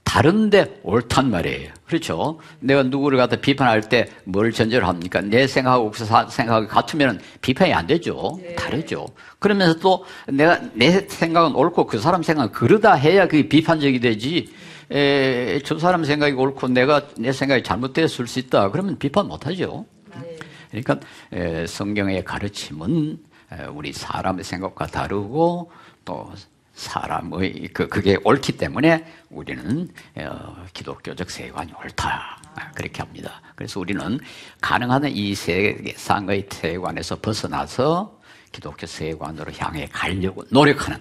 다른데 0.03 0.79
옳단 0.81 1.29
말이에요. 1.29 1.69
그렇죠? 1.85 2.39
내가 2.59 2.81
누구를 2.81 3.19
갖다 3.19 3.35
비판할 3.35 3.81
때 3.81 4.09
뭘 4.23 4.51
전제로 4.51 4.87
합니까? 4.87 5.21
내 5.21 5.45
생각하고 5.45 5.91
그 5.91 6.03
생각이 6.03 6.65
같으면 6.65 7.21
비판이 7.41 7.73
안 7.75 7.85
되죠. 7.85 8.39
네. 8.41 8.55
다르죠. 8.55 9.05
그러면서 9.37 9.77
또 9.79 10.03
내가 10.27 10.59
내 10.73 11.07
생각은 11.07 11.53
옳고 11.53 11.85
그 11.85 11.99
사람 11.99 12.23
생각은 12.23 12.51
그러다 12.51 12.95
해야 12.95 13.27
그게 13.27 13.47
비판적이 13.47 13.99
되지. 13.99 14.51
에, 14.91 15.59
저 15.63 15.77
사람 15.77 16.03
생각이 16.03 16.33
옳고 16.33 16.69
내가 16.69 17.07
내 17.19 17.31
생각이 17.31 17.61
잘못됐을 17.61 18.25
수 18.25 18.39
있다. 18.39 18.71
그러면 18.71 18.97
비판 18.97 19.27
못 19.27 19.45
하죠. 19.45 19.85
네. 20.19 20.37
그러니까 20.71 20.99
에, 21.31 21.67
성경의 21.67 22.23
가르침은 22.25 23.29
우리 23.73 23.91
사람의 23.91 24.43
생각과 24.43 24.87
다르고 24.87 25.71
또 26.05 26.31
사람의 26.73 27.69
그 27.73 27.87
그게 27.87 28.17
옳기 28.23 28.53
때문에 28.53 29.05
우리는 29.29 29.89
어, 30.15 30.65
기독교적 30.73 31.29
세관이 31.29 31.73
옳다 31.73 32.41
그렇게 32.75 33.01
합니다. 33.01 33.41
그래서 33.55 33.79
우리는 33.79 34.19
가능한 34.61 35.05
이 35.05 35.35
세상의 35.35 36.47
세관에서 36.49 37.19
벗어나서 37.19 38.19
기독교 38.51 38.85
세관으로 38.87 39.51
향해 39.57 39.87
가려고 39.91 40.43
노력하는 40.49 40.97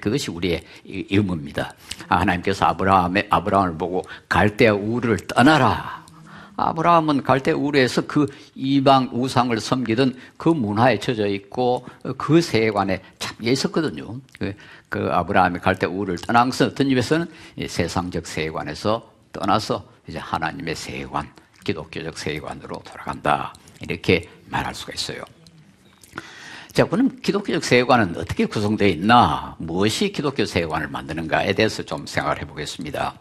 그것이 0.00 0.30
우리의 0.30 0.62
의무입니다. 0.84 1.74
하나님께서 2.08 2.66
아브라함의 2.66 3.26
아브라함을 3.30 3.76
보고 3.76 4.02
갈대아 4.28 4.74
우를 4.74 5.18
떠나라 5.26 6.01
아브라함은 6.68 7.22
갈대 7.22 7.50
우르에서 7.50 8.06
그 8.06 8.26
이방 8.54 9.10
우상을 9.12 9.58
섬기던 9.58 10.14
그 10.36 10.48
문화에 10.48 10.98
젖어 10.98 11.26
있고 11.26 11.86
그 12.16 12.40
세관에 12.40 13.02
참여 13.18 13.50
있었거든요. 13.50 14.20
그, 14.38 14.54
그 14.88 15.08
아브라함이 15.10 15.58
갈대 15.58 15.86
우르를 15.86 16.18
떠나서 16.18 16.66
어떤 16.66 16.88
입에서는 16.88 17.26
세상적 17.68 18.26
세관에서 18.26 19.10
떠나서 19.32 19.84
이제 20.08 20.18
하나님의 20.18 20.74
세관, 20.74 21.28
기독교적 21.64 22.18
세관으로 22.18 22.82
돌아간다. 22.84 23.54
이렇게 23.80 24.28
말할 24.48 24.74
수가 24.74 24.92
있어요. 24.94 25.24
자, 26.72 26.86
그럼 26.86 27.18
기독교적 27.20 27.64
세계관은 27.64 28.16
어떻게 28.16 28.46
구성되어 28.46 28.88
있나? 28.88 29.56
무엇이 29.58 30.10
기독교 30.10 30.46
세계관을 30.46 30.88
만드는가에 30.88 31.52
대해서 31.52 31.82
좀 31.82 32.06
생각을 32.06 32.40
해보겠습니다. 32.40 33.14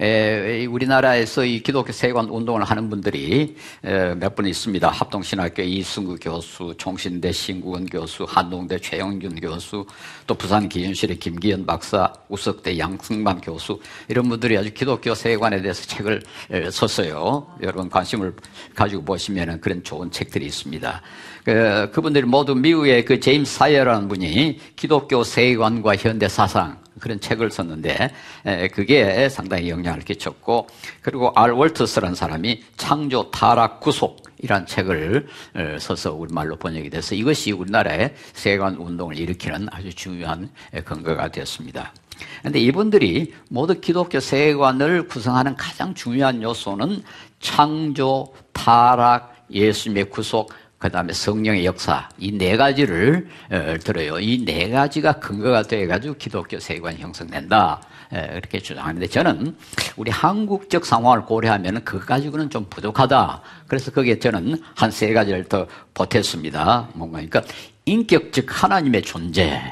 에, 0.00 0.66
우리나라에서 0.66 1.44
이 1.44 1.60
기독교 1.62 1.92
세관 1.92 2.26
운동을 2.26 2.64
하는 2.64 2.90
분들이 2.90 3.56
몇 3.82 4.32
분 4.34 4.46
있습니다. 4.46 4.88
합동신학교 4.88 5.62
이승구 5.62 6.16
교수, 6.20 6.74
총신대 6.78 7.32
신구원 7.32 7.86
교수, 7.86 8.24
한동대 8.26 8.78
최영균 8.78 9.38
교수, 9.40 9.84
또 10.26 10.34
부산 10.34 10.68
기윤실의 10.68 11.18
김기현 11.18 11.66
박사, 11.66 12.12
우석대 12.28 12.78
양승만 12.78 13.42
교수 13.42 13.78
이런 14.08 14.28
분들이 14.28 14.56
아주 14.56 14.72
기독교 14.72 15.14
세관에 15.14 15.60
대해서 15.60 15.84
책을 15.86 16.22
썼어요. 16.70 17.46
여러분 17.62 17.90
관심을 17.90 18.34
가지고 18.74 19.04
보시면 19.04 19.60
그런 19.60 19.84
좋은 19.84 20.10
책들이 20.10 20.46
있습니다. 20.46 21.02
그, 21.44 21.90
그분들이 21.92 22.24
모두 22.24 22.54
미국의 22.54 23.04
그 23.04 23.20
제임스 23.20 23.54
사이어라는 23.58 24.08
분이 24.08 24.58
기독교 24.76 25.22
세관과 25.24 25.96
현대 25.96 26.28
사상 26.28 26.81
그런 27.00 27.20
책을 27.20 27.50
썼는데 27.50 28.10
그게 28.72 29.28
상당히 29.28 29.70
영향을 29.70 30.00
끼쳤고 30.00 30.68
그리고 31.00 31.32
알 31.34 31.50
월터스라는 31.52 32.14
사람이 32.14 32.62
창조 32.76 33.30
타락 33.30 33.80
구속 33.80 34.22
이란 34.38 34.66
책을 34.66 35.26
써서 35.78 36.12
우리말로 36.12 36.56
번역이 36.56 36.90
돼서 36.90 37.14
이것이 37.14 37.52
우리나라의 37.52 38.14
세관 38.32 38.74
운동을 38.76 39.18
일으키는 39.18 39.68
아주 39.70 39.94
중요한 39.94 40.50
근거가 40.84 41.28
되었습니다. 41.28 41.92
그런데 42.40 42.60
이분들이 42.60 43.34
모두 43.48 43.80
기독교 43.80 44.20
세관을 44.20 45.08
구성하는 45.08 45.56
가장 45.56 45.94
중요한 45.94 46.42
요소는 46.42 47.02
창조, 47.40 48.32
타락, 48.52 49.46
예수님의 49.50 50.10
구속, 50.10 50.52
그 50.82 50.90
다음에 50.90 51.12
성령의 51.12 51.64
역사, 51.64 52.08
이 52.18 52.32
네 52.36 52.56
가지를 52.56 53.28
어, 53.50 53.76
들어요. 53.84 54.18
이 54.18 54.44
네 54.44 54.68
가지가 54.68 55.12
근거가 55.20 55.62
돼가지고 55.62 56.14
기독교 56.14 56.58
세관이 56.58 56.98
형성된다. 57.00 57.80
이렇게 58.10 58.58
주장하는데 58.58 59.06
저는 59.06 59.56
우리 59.96 60.10
한국적 60.10 60.84
상황을 60.84 61.24
고려하면 61.24 61.82
그거 61.84 62.04
가지고는 62.04 62.50
좀 62.50 62.66
부족하다. 62.68 63.40
그래서 63.68 63.90
거기에 63.90 64.18
저는 64.18 64.60
한 64.74 64.90
세 64.90 65.12
가지를 65.14 65.44
더 65.44 65.66
보탰습니다. 65.94 66.88
뭔가, 66.94 67.20
그러니까 67.22 67.42
인격적 67.86 68.44
하나님의 68.48 69.02
존재. 69.02 69.62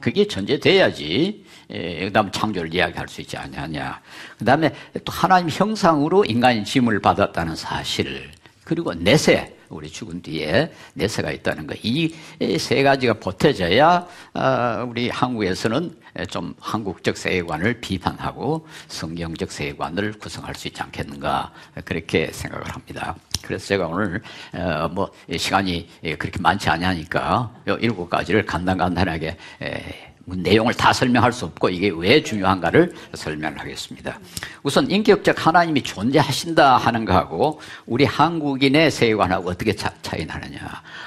그게 0.00 0.26
존재돼야지. 0.26 1.44
그 1.68 2.10
다음 2.12 2.30
창조를 2.32 2.74
이야기할 2.74 3.06
수 3.06 3.20
있지 3.20 3.36
않느냐. 3.36 4.00
그 4.38 4.44
다음에 4.44 4.74
또 5.04 5.12
하나님 5.12 5.48
형상으로 5.50 6.24
인간이 6.24 6.64
짐을 6.64 7.00
받았다는 7.00 7.54
사실. 7.54 8.30
그리고 8.64 8.92
내세. 8.94 9.54
우리 9.76 9.90
죽은 9.90 10.22
뒤에 10.22 10.72
내세가 10.94 11.30
있다는 11.30 11.66
거. 11.66 11.74
이 11.82 12.12
세 12.58 12.82
가지가 12.82 13.14
보태져야 13.14 14.06
어, 14.34 14.86
우리 14.88 15.08
한국에서는 15.08 15.94
좀 16.28 16.54
한국적 16.60 17.16
세계관을 17.16 17.80
비판하고 17.80 18.66
성경적 18.88 19.50
세계관을 19.50 20.14
구성할 20.14 20.54
수 20.54 20.68
있지 20.68 20.80
않겠는가 20.82 21.52
그렇게 21.84 22.30
생각을 22.32 22.68
합니다. 22.68 23.16
그래서 23.42 23.66
제가 23.66 23.88
오늘 23.88 24.22
어, 24.54 24.88
뭐 24.88 25.10
시간이 25.36 25.88
그렇게 26.18 26.38
많지 26.40 26.68
않으니까 26.70 27.52
일곱 27.80 28.08
가지를 28.08 28.46
간단간단하게 28.46 29.36
뭐 29.60 30.13
내용을 30.26 30.74
다 30.74 30.92
설명할 30.92 31.32
수 31.32 31.44
없고 31.44 31.68
이게 31.68 31.92
왜 31.94 32.22
중요한가를 32.22 32.94
설명을 33.12 33.60
하겠습니다. 33.60 34.18
우선 34.62 34.90
인격적 34.90 35.46
하나님이 35.46 35.82
존재하신다 35.82 36.78
하는 36.78 37.04
거하고 37.04 37.60
우리 37.86 38.04
한국인의 38.04 38.90
세계관하고 38.90 39.50
어떻게 39.50 39.74
차, 39.74 39.92
이 40.16 40.24
나느냐. 40.24 40.60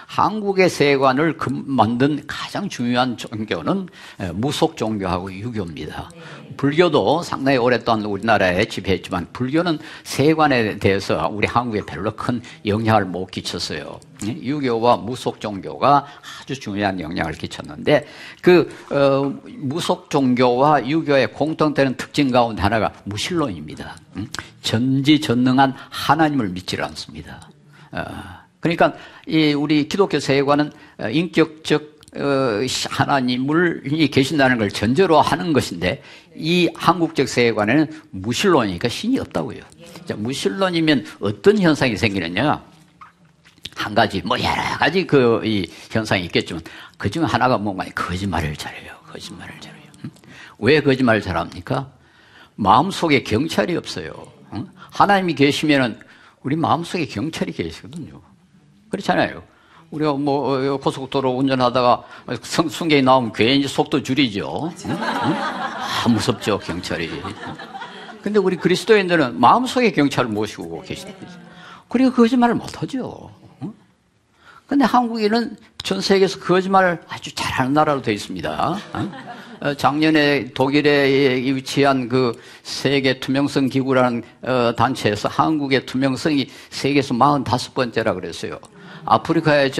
한국의 0.05 0.69
세계관을 0.69 1.38
만든 1.65 2.21
가장 2.27 2.67
중요한 2.67 3.15
종교는 3.17 3.88
무속 4.33 4.77
종교하고 4.77 5.33
유교입니다. 5.33 6.12
불교도 6.57 7.24
상당히 7.24 7.57
오랫동안 7.57 8.03
우리나라에 8.03 8.65
지배했지만 8.65 9.27
불교는 9.33 9.79
세관에 10.03 10.77
대해서 10.77 11.29
우리 11.31 11.47
한국에 11.47 11.81
별로 11.86 12.12
큰 12.15 12.41
영향을 12.65 13.05
못 13.05 13.31
끼쳤어요. 13.31 14.00
유교와 14.24 14.97
무속 14.97 15.39
종교가 15.39 16.05
아주 16.41 16.59
중요한 16.59 17.00
영향을 17.00 17.33
끼쳤는데 17.33 18.05
그 18.41 18.69
어, 18.91 19.33
무속 19.57 20.09
종교와 20.09 20.88
유교의 20.88 21.33
공통되는 21.33 21.97
특징 21.97 22.31
가운데 22.31 22.62
하나가 22.62 22.93
무신론입니다. 23.03 23.95
전지전능한 24.62 25.74
하나님을 25.89 26.50
믿지 26.50 26.77
않습니다. 26.81 27.49
어, 27.91 28.03
그러니까 28.60 28.93
이 29.27 29.53
우리 29.53 29.88
기독교 29.88 30.19
세계관은 30.19 30.71
인격적 31.12 31.97
어, 32.15 32.62
하나님을 32.89 33.84
계신다는 34.12 34.58
걸 34.58 34.69
전제로 34.69 35.21
하는 35.21 35.53
것인데 35.53 36.01
이 36.36 36.69
한국적 36.73 37.27
세계관에는 37.27 37.88
무신론이니까 38.12 38.89
신이 38.89 39.19
없다고요. 39.19 39.62
자, 40.06 40.15
무신론이면 40.15 41.06
어떤 41.19 41.60
현상이 41.60 41.97
생기느냐? 41.97 42.63
한 43.78 43.94
가지, 43.96 44.22
뭐 44.24 44.38
여러 44.40 44.62
가지 44.78 45.06
그 45.06 45.42
이 45.46 45.68
현상이 45.92 46.24
있겠지만 46.26 46.62
그중 46.98 47.24
하나가 47.24 47.58
뭔가 47.58 47.86
거짓말을 47.96 48.56
잘해요. 48.56 48.94
거짓말을 49.12 49.54
잘해요. 49.60 49.84
응? 50.06 50.10
왜 50.60 50.82
거짓말을 50.82 51.22
잘합니까? 51.22 51.90
마음속에 52.56 53.24
경찰이 53.24 53.76
없어요. 53.78 54.12
응? 54.54 54.68
하나님이 54.92 55.36
계시면은 55.36 56.00
우리 56.44 56.56
마음속에 56.56 57.06
경찰이 57.06 57.52
계시거든요. 57.52 58.22
그렇잖아요. 58.90 59.44
우리가 59.92 60.13
뭐 60.13 60.58
어, 60.58 60.78
고속도로 60.78 61.32
운전하다가 61.32 62.04
승객이 62.44 63.04
나오면 63.04 63.32
괜히 63.34 63.68
속도 63.68 64.02
줄이죠. 64.04 64.72
응? 64.86 64.92
응? 64.92 64.98
아, 65.02 66.08
무섭죠 66.10 66.60
경찰이. 66.60 67.10
근데 68.22 68.40
우리 68.40 68.58
그리스도인들은 68.58 69.40
마음속에 69.40 69.92
경찰을 69.92 70.30
모시고 70.30 70.82
계시다. 70.82 71.13
그리고 71.88 72.12
거짓말을 72.12 72.56
못하죠. 72.56 73.32
응? 74.67 74.77
근데 74.77 74.86
한국인은 74.86 75.56
전 75.84 76.01
세계에서 76.01 76.39
거짓말을 76.39 77.01
아주 77.08 77.34
잘하는 77.34 77.73
나라로 77.73 78.01
되어 78.01 78.13
있습니다. 78.13 78.77
어, 79.60 79.73
작년에 79.73 80.51
독일에 80.53 81.08
위치한 81.08 82.10
그 82.10 82.39
세계 82.63 83.19
투명성 83.19 83.69
기구라는 83.69 84.23
어, 84.43 84.73
단체에서 84.75 85.30
한국의 85.30 85.86
투명성이 85.86 86.47
세계에서 86.69 87.15
45번째라 87.15 88.13
그랬어요. 88.13 88.60
아프리카의 89.06 89.71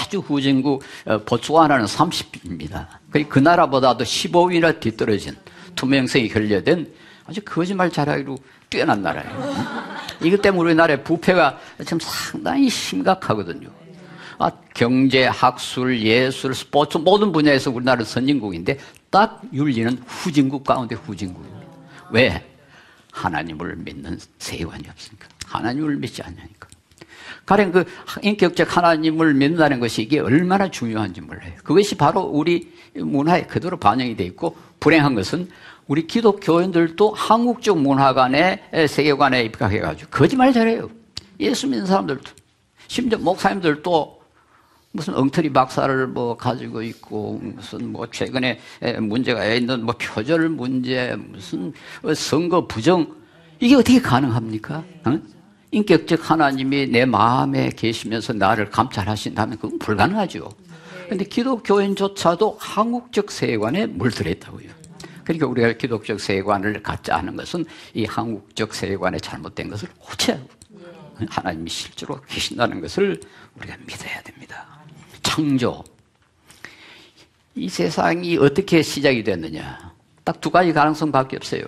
아주 0.00 0.18
후진국 0.20 0.82
어, 1.06 1.18
보츠와나는 1.18 1.86
30입니다. 1.86 2.86
그 3.28 3.38
나라보다도 3.38 4.04
15위나 4.04 4.78
뒤떨어진 4.80 5.34
투명성이 5.74 6.28
결여된 6.28 6.86
아주 7.26 7.40
거짓말 7.44 7.90
잘하기로 7.90 8.38
뛰어난 8.70 9.02
나라예요. 9.02 9.76
이것 10.22 10.40
때문에 10.40 10.70
우리나라의 10.70 11.02
부패가 11.02 11.58
지금 11.80 11.98
상당히 12.00 12.70
심각하거든요. 12.70 13.68
아, 14.38 14.50
경제, 14.74 15.26
학술, 15.26 16.00
예술, 16.00 16.54
스포츠 16.54 16.98
모든 16.98 17.32
분야에서 17.32 17.70
우리나라는 17.70 18.04
선진국인데 18.04 18.78
딱 19.10 19.40
윤리는 19.52 20.02
후진국 20.06 20.64
가운데 20.64 20.94
후진국입니다. 20.94 21.66
왜? 22.10 22.44
하나님을 23.12 23.76
믿는 23.76 24.18
세관이 24.38 24.84
없으니까. 24.88 25.28
하나님을 25.46 25.96
믿지 25.96 26.22
않으니까. 26.22 26.68
가령 27.46 27.72
그 27.72 27.84
인격적 28.22 28.76
하나님을 28.76 29.34
믿는다는 29.34 29.80
것이 29.80 30.02
이게 30.02 30.18
얼마나 30.18 30.70
중요한지 30.70 31.20
몰라요. 31.20 31.52
그것이 31.62 31.94
바로 31.96 32.22
우리 32.22 32.72
문화에 32.94 33.46
그대로 33.46 33.78
반영이 33.78 34.16
되어 34.16 34.26
있고 34.26 34.56
불행한 34.80 35.14
것은 35.14 35.48
우리 35.86 36.06
기독교인들도 36.06 37.12
한국적 37.14 37.78
문화관에 37.78 38.86
세계관에 38.88 39.44
입각해가지고 39.44 40.10
거짓말 40.10 40.52
잘해요. 40.52 40.90
예수 41.38 41.68
믿는 41.68 41.86
사람들도 41.86 42.24
심지어 42.88 43.18
목사님들도 43.18 44.15
무슨 44.96 45.14
엉터리 45.14 45.52
박사를 45.52 46.06
뭐 46.08 46.36
가지고 46.36 46.82
있고 46.82 47.38
무슨 47.42 47.92
뭐 47.92 48.06
최근에 48.10 48.58
문제가 49.00 49.44
있는 49.46 49.84
뭐 49.84 49.94
표절 49.96 50.48
문제 50.48 51.14
무슨 51.16 51.72
선거 52.14 52.66
부정 52.66 53.14
이게 53.60 53.74
어떻게 53.74 54.00
가능합니까? 54.00 54.84
어? 55.04 55.20
인격적 55.70 56.30
하나님이 56.30 56.86
내 56.88 57.04
마음에 57.04 57.70
계시면서 57.70 58.32
나를 58.32 58.70
감찰하신다면 58.70 59.58
그건 59.58 59.78
불가능하죠. 59.78 60.48
근데 61.08 61.24
기독교인조차도 61.24 62.56
한국적 62.58 63.30
세관에 63.30 63.86
물들어 63.86 64.30
있다고요. 64.30 64.68
그러니까 65.24 65.46
우리가 65.46 65.72
기독적 65.74 66.20
세관을 66.20 66.82
갖자 66.82 67.18
하는 67.18 67.36
것은 67.36 67.64
이 67.94 68.04
한국적 68.04 68.74
세관에 68.74 69.18
잘못된 69.18 69.68
것을 69.68 69.88
고쳐야 69.98 70.38
하나님이 71.28 71.70
실제로 71.70 72.20
계신다는 72.22 72.80
것을 72.80 73.20
우리가 73.56 73.76
믿어야 73.86 74.22
됩니다. 74.22 74.75
창조. 75.36 75.84
이 77.54 77.68
세상이 77.68 78.38
어떻게 78.38 78.80
시작이 78.80 79.22
됐느냐. 79.22 79.92
딱 80.24 80.40
두 80.40 80.50
가지 80.50 80.72
가능성밖에 80.72 81.36
없어요. 81.36 81.62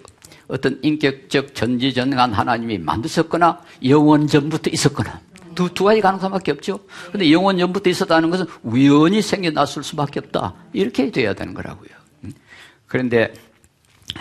어떤 0.48 0.78
인격적 0.82 1.54
전지전능한 1.54 2.32
하나님이 2.32 2.78
만드셨거나 2.78 3.60
영원 3.84 4.26
전부터 4.26 4.70
있었거나 4.70 5.20
두, 5.54 5.68
두 5.74 5.84
가지 5.84 6.00
가능성밖에 6.00 6.52
없죠. 6.52 6.80
근데 7.12 7.30
영원 7.30 7.58
전부터 7.58 7.90
있었다는 7.90 8.30
것은 8.30 8.46
우연히 8.62 9.20
생겨났을 9.20 9.82
수밖에 9.84 10.20
없다. 10.20 10.54
이렇게 10.72 11.10
돼야 11.10 11.34
되는 11.34 11.52
거라고요. 11.52 11.90
음. 12.24 12.32
그런데 12.86 13.34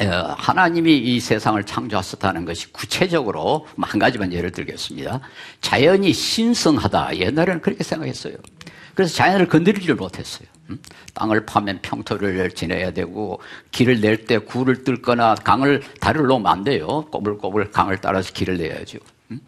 어, 0.01 0.35
하나님이 0.37 0.97
이 0.97 1.19
세상을 1.21 1.63
창조하셨다는 1.63 2.43
것이 2.43 2.71
구체적으로 2.73 3.65
한 3.79 3.97
가지만 3.99 4.33
예를 4.33 4.51
들겠습니다. 4.51 5.21
자연이 5.61 6.11
신성하다. 6.11 7.17
옛날에는 7.17 7.61
그렇게 7.61 7.83
생각했어요. 7.85 8.35
그래서 8.97 9.13
자연을 9.13 9.47
건드리지를 9.47 9.93
못했어요. 9.93 10.47
음? 10.71 10.79
땅을 11.13 11.45
파면 11.45 11.79
평토를 11.83 12.49
지내야 12.49 12.89
되고 12.89 13.39
길을 13.69 14.01
낼때 14.01 14.39
굴을 14.39 14.83
뚫거나 14.83 15.35
강을 15.35 15.83
다리를 16.01 16.25
놓으면 16.25 16.51
안 16.51 16.63
돼요. 16.63 17.05
꼬불꼬불 17.11 17.69
강을 17.69 17.99
따라서 18.01 18.33
길을 18.33 18.57
내야죠. 18.57 18.97
음? 19.29 19.39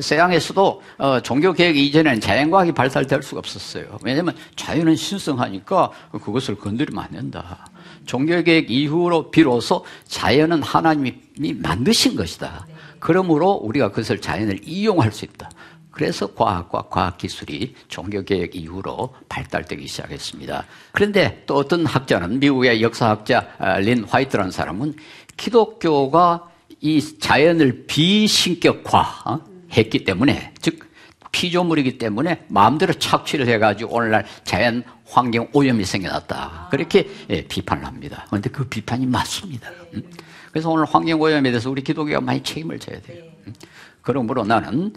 서양에서도 0.00 0.82
어, 0.98 1.20
종교 1.20 1.54
개혁 1.54 1.78
이전에는 1.78 2.20
자연과학이 2.20 2.72
발달될 2.72 3.22
수가 3.22 3.38
없었어요. 3.38 3.98
왜냐하면 4.02 4.36
자연은 4.54 4.96
신성하니까 4.96 5.90
그것을 6.22 6.56
건드리면 6.56 7.02
안 7.02 7.10
된다. 7.10 7.66
종교 8.04 8.42
개혁 8.42 8.70
이후로 8.70 9.30
비로소 9.30 9.86
자연은 10.08 10.62
하나님이 10.62 11.54
만드신 11.54 12.16
것이다. 12.16 12.66
그러므로 12.98 13.52
우리가 13.52 13.88
그것을 13.88 14.20
자연을 14.20 14.60
이용할 14.62 15.10
수 15.10 15.24
있다. 15.24 15.48
그래서 15.94 16.26
과학과 16.34 16.82
과학기술이 16.90 17.74
종교개혁 17.88 18.56
이후로 18.56 19.14
발달되기 19.28 19.86
시작했습니다. 19.86 20.64
그런데 20.90 21.44
또 21.46 21.54
어떤 21.54 21.86
학자는 21.86 22.40
미국의 22.40 22.82
역사학자 22.82 23.48
아, 23.58 23.78
린 23.78 24.04
화이트라는 24.04 24.50
사람은 24.50 24.94
기독교가 25.36 26.48
이 26.80 27.00
자연을 27.18 27.84
비신격화 27.86 29.40
했기 29.72 30.04
때문에 30.04 30.52
즉 30.60 30.80
피조물이기 31.30 31.98
때문에 31.98 32.44
마음대로 32.48 32.92
착취를 32.92 33.46
해가지고 33.48 33.94
오늘날 33.94 34.24
자연 34.44 34.82
환경 35.06 35.48
오염이 35.52 35.84
생겨났다. 35.84 36.68
그렇게 36.70 37.08
예, 37.30 37.42
비판을 37.42 37.84
합니다. 37.84 38.24
그런데 38.28 38.50
그 38.50 38.64
비판이 38.64 39.06
맞습니다. 39.06 39.70
음. 39.94 40.02
그래서 40.50 40.70
오늘 40.70 40.84
환경 40.86 41.20
오염에 41.20 41.50
대해서 41.50 41.70
우리 41.70 41.82
기독교가 41.82 42.20
많이 42.20 42.42
책임을 42.42 42.78
져야 42.78 43.00
돼요. 43.00 43.24
음. 44.04 44.06
그러므로 44.06 44.44
나는 44.44 44.92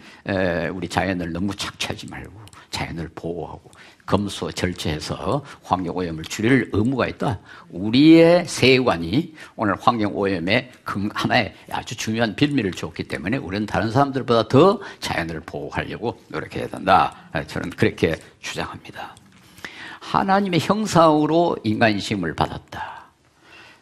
우리 0.74 0.88
자연을 0.88 1.32
너무 1.32 1.56
착취하지 1.56 2.08
말고 2.08 2.48
자연을 2.70 3.10
보호하고 3.16 3.72
검수 4.06 4.52
절제해서 4.54 5.44
환경오염을 5.64 6.24
줄일 6.26 6.70
의무가 6.72 7.08
있다. 7.08 7.40
우리의 7.70 8.46
세관이 8.46 9.34
오늘 9.56 9.76
환경오염의 9.80 10.72
하나의 11.14 11.54
아주 11.72 11.96
중요한 11.96 12.36
빌미를 12.36 12.72
줬기 12.72 13.04
때문에 13.06 13.38
우리는 13.38 13.66
다른 13.66 13.92
사람들보다 13.92 14.48
더 14.48 14.80
자연을 15.00 15.42
보호하려고 15.42 16.22
노력해야 16.30 16.68
된다. 16.68 17.16
저는 17.48 17.70
그렇게 17.72 18.16
주장합니다. 18.42 19.16
하나님의 20.00 20.60
형상으로 20.62 21.58
인간심을 21.64 22.34
받았다. 22.34 23.08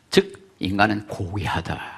즉, 0.09 0.49
인간은 0.59 1.05
고귀하다. 1.07 1.94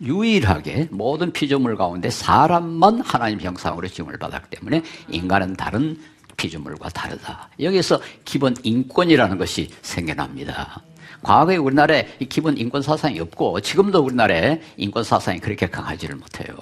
유일하게 0.00 0.88
모든 0.90 1.32
피조물 1.32 1.76
가운데 1.76 2.10
사람만 2.10 3.00
하나님 3.00 3.40
형상으로 3.40 3.86
지음을 3.88 4.18
받았기 4.18 4.56
때문에 4.56 4.82
인간은 5.08 5.56
다른 5.56 5.98
피조물과 6.36 6.88
다르다. 6.90 7.50
여기서 7.60 8.00
기본 8.24 8.56
인권이라는 8.62 9.36
것이 9.36 9.68
생겨납니다. 9.82 10.82
과거에 11.22 11.56
우리나라에 11.56 12.06
기본 12.30 12.56
인권 12.56 12.80
사상이 12.80 13.20
없고 13.20 13.60
지금도 13.60 14.00
우리나라에 14.00 14.62
인권 14.78 15.04
사상이 15.04 15.38
그렇게 15.38 15.68
강하지를 15.68 16.16
못해요. 16.16 16.56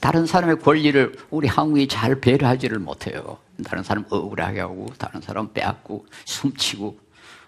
다른 0.00 0.26
사람의 0.26 0.58
권리를 0.58 1.16
우리 1.30 1.46
한국이 1.46 1.86
잘 1.86 2.20
배려하지를 2.20 2.80
못해요. 2.80 3.38
다른 3.64 3.82
사람 3.82 4.04
억울하게 4.10 4.60
하고 4.60 4.86
다른 4.98 5.20
사람 5.20 5.52
빼앗고 5.52 6.06
숨치고 6.24 6.98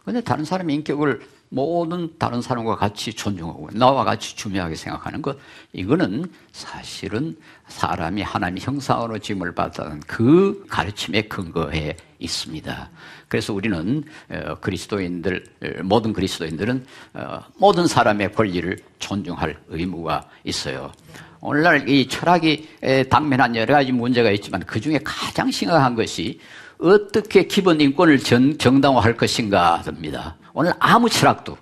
근데 0.05 0.21
다른 0.21 0.45
사람의 0.45 0.77
인격을 0.77 1.21
모든 1.51 2.11
다른 2.19 2.43
사람과 2.43 2.77
같이 2.77 3.13
존중하고 3.13 3.71
나와 3.73 4.05
같이 4.05 4.37
중요하게 4.37 4.75
생각하는 4.75 5.23
것 5.23 5.39
이거는 5.73 6.31
사실은 6.53 7.37
사람이 7.69 8.23
하나님의 8.23 8.63
형상으로 8.63 9.19
짐을 9.19 9.55
받았다는 9.55 10.01
그 10.07 10.65
가르침에 10.69 11.23
근거해 11.23 11.97
있습니다. 12.19 12.91
그래서 13.29 13.53
우리는 13.53 14.05
어, 14.31 14.55
그리스도인들 14.61 15.45
모든 15.85 16.13
그리스도인들은 16.13 16.87
어, 17.15 17.41
모든 17.57 17.87
사람의 17.87 18.33
권리를 18.33 18.77
존중할 18.99 19.57
의무가 19.69 20.29
있어요. 20.45 20.93
오늘날 21.41 21.89
이 21.89 22.09
철학이 22.09 22.69
당면한 23.09 23.55
여러 23.55 23.75
가지 23.75 23.93
문제가 23.93 24.31
있지만 24.33 24.61
그 24.67 24.81
중에 24.81 24.99
가장 25.05 25.51
심각한 25.53 25.95
것이 25.95 26.41
어떻게 26.79 27.47
기본 27.47 27.81
인권을 27.81 28.19
정, 28.19 28.57
정당화할 28.59 29.17
것인가입니다. 29.17 30.37
오늘 30.59 30.73
아무 30.81 31.09
철학도 31.09 31.57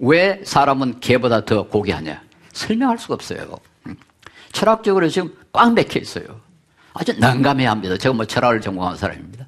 왜 0.00 0.42
사람은 0.44 0.98
개보다 0.98 1.44
더 1.44 1.68
고귀하냐 1.68 2.20
설명할 2.50 2.98
수가 2.98 3.14
없어요. 3.14 3.56
음. 3.86 3.94
철학적으로 4.50 5.08
지금 5.08 5.32
꽉 5.52 5.72
맥혀 5.72 6.00
있어요. 6.00 6.24
아주 6.92 7.16
난감해야 7.16 7.70
합니다. 7.70 7.96
제가 7.96 8.12
뭐 8.12 8.24
철학을 8.24 8.60
전공한 8.60 8.96
사람입니다. 8.96 9.46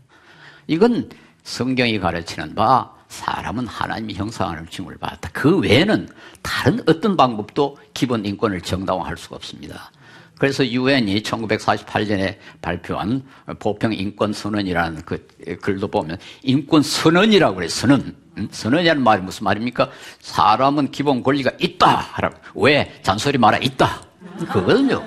이건 0.69 1.11
성경이 1.43 1.99
가르치는 1.99 2.55
바 2.55 2.93
사람은 3.09 3.67
하나님의 3.67 4.15
형상을 4.15 4.65
짐을 4.71 4.99
받았다. 4.99 5.31
그 5.33 5.59
외에는 5.59 6.09
다른 6.41 6.79
어떤 6.87 7.17
방법도 7.17 7.79
기본 7.95 8.25
인권을 8.25 8.61
정당화할 8.61 9.17
수가 9.17 9.35
없습니다. 9.35 9.91
그래서 10.39 10.65
유엔이 10.65 11.25
1948년에 11.25 12.37
발표한 12.61 13.25
보평 13.59 13.95
인권 13.95 14.33
선언이라는 14.33 15.03
그 15.05 15.27
글도 15.61 15.89
보면 15.89 16.19
인권 16.45 16.83
선언이라고 16.83 17.57
그래요. 17.57 17.69
선언. 17.69 18.22
선언이라는 18.51 19.03
말이 19.03 19.23
무슨 19.23 19.45
말입니까? 19.45 19.91
사람은 20.21 20.91
기본 20.91 21.23
권리가 21.23 21.53
있다. 21.59 22.17
왜? 22.55 23.01
잔소리 23.03 23.39
말아 23.39 23.59
있다. 23.59 24.03
그거든요. 24.39 25.03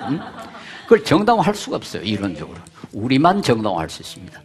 그걸 0.82 1.04
정당화할 1.04 1.54
수가 1.54 1.76
없어요. 1.76 2.02
이론적으로. 2.02 2.58
우리만 2.92 3.42
정당화할 3.42 3.90
수 3.90 4.02
있습니다. 4.02 4.40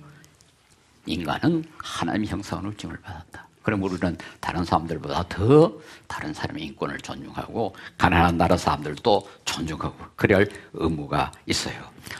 인간은 1.05 1.63
하나님의 1.77 2.27
형상으로 2.27 2.75
증을 2.75 2.97
받았다. 3.01 3.47
그럼 3.61 3.83
우리는 3.83 4.17
다른 4.39 4.65
사람들보다 4.65 5.25
더 5.29 5.71
다른 6.07 6.33
사람의 6.33 6.63
인권을 6.65 6.97
존중하고 6.99 7.75
가난한 7.97 8.37
나라 8.37 8.57
사람들도 8.57 9.29
존중하고 9.45 9.95
그럴 10.15 10.49
의무가 10.73 11.31
있어요. 11.45 11.75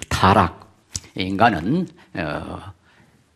타락. 0.10 0.69
인간은 1.15 1.88
어, 2.13 2.74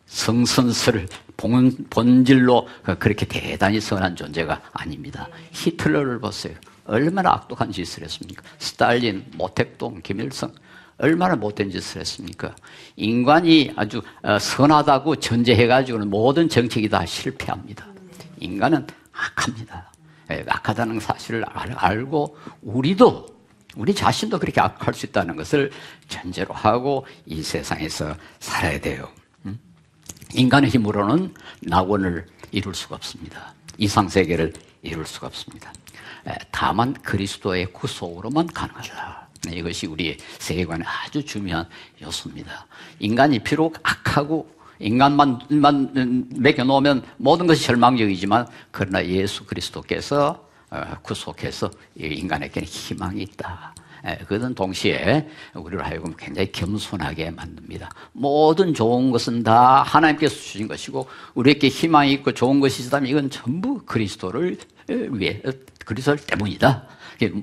성선설을 0.05 1.07
본, 1.37 1.75
본질로 1.89 2.67
그렇게 2.99 3.25
대단히 3.25 3.79
선한 3.79 4.15
존재가 4.15 4.61
아닙니다. 4.73 5.27
히틀러를 5.51 6.19
보세요. 6.19 6.55
얼마나 6.85 7.31
악독한 7.31 7.71
짓을 7.71 8.03
했습니까? 8.03 8.43
스탈린, 8.59 9.25
모택동, 9.35 10.01
김일성 10.03 10.51
얼마나 10.97 11.35
못된 11.35 11.71
짓을 11.71 12.01
했습니까? 12.01 12.55
인간이 12.95 13.71
아주 13.75 14.01
어, 14.23 14.39
선하다고 14.39 15.17
전제해가지고는 15.17 16.09
모든 16.09 16.47
정책이 16.47 16.89
다 16.89 17.05
실패합니다. 17.05 17.85
인간은 18.39 18.87
악합니다. 19.11 19.91
예, 20.31 20.45
악하다는 20.47 20.99
사실을 20.99 21.45
알고 21.75 22.37
우리도 22.61 23.27
우리 23.75 23.93
자신도 23.93 24.39
그렇게 24.39 24.61
악할 24.61 24.93
수 24.93 25.05
있다는 25.05 25.35
것을 25.35 25.71
전제로 26.07 26.53
하고 26.53 27.05
이 27.25 27.43
세상에서 27.43 28.15
살아야 28.39 28.79
돼요. 28.79 29.09
음? 30.35 30.39
인간의 30.39 30.69
힘으로는 30.69 31.33
낙원을 31.61 32.25
이룰 32.51 32.75
수가 32.75 32.95
없습니다. 32.95 33.53
이상 33.77 34.09
세계를 34.09 34.53
이룰 34.81 35.05
수가 35.05 35.27
없습니다. 35.27 35.73
예, 36.27 36.35
다만 36.51 36.93
그리스도의 36.93 37.71
구속으로만 37.73 38.47
가능하다. 38.47 39.27
이것이 39.51 39.87
우리의 39.87 40.17
세계관의 40.39 40.85
아주 40.87 41.23
중요한 41.23 41.67
요소입니다. 42.01 42.65
인간이 42.99 43.39
비록 43.39 43.77
악하고 43.83 44.55
인간만 44.79 45.39
매겨놓으면 46.35 47.03
모든 47.17 47.47
것이 47.47 47.63
절망적이지만 47.65 48.47
그러나 48.71 49.05
예수 49.05 49.45
그리스도께서 49.45 50.45
어, 50.71 50.83
구속해서 51.03 51.69
인간에게는 51.95 52.67
희망이 52.67 53.21
있다. 53.21 53.74
예, 54.07 54.17
그것은 54.17 54.53
동시에 54.53 55.27
우리를 55.53 55.83
하여금 55.83 56.13
굉장히 56.17 56.51
겸손하게 56.51 57.31
만듭니다. 57.31 57.89
모든 58.11 58.73
좋은 58.73 59.11
것은 59.11 59.43
다 59.43 59.81
하나님께서 59.83 60.35
주신 60.35 60.67
것이고 60.67 61.07
우리에게 61.33 61.69
희망이 61.69 62.11
있고 62.13 62.31
좋은 62.33 62.59
것이 62.59 62.83
있다면 62.83 63.09
이건 63.09 63.29
전부 63.29 63.79
그리스도를 63.85 64.57
위해 64.87 65.41
그리스도 65.85 66.15
때문이다. 66.15 66.87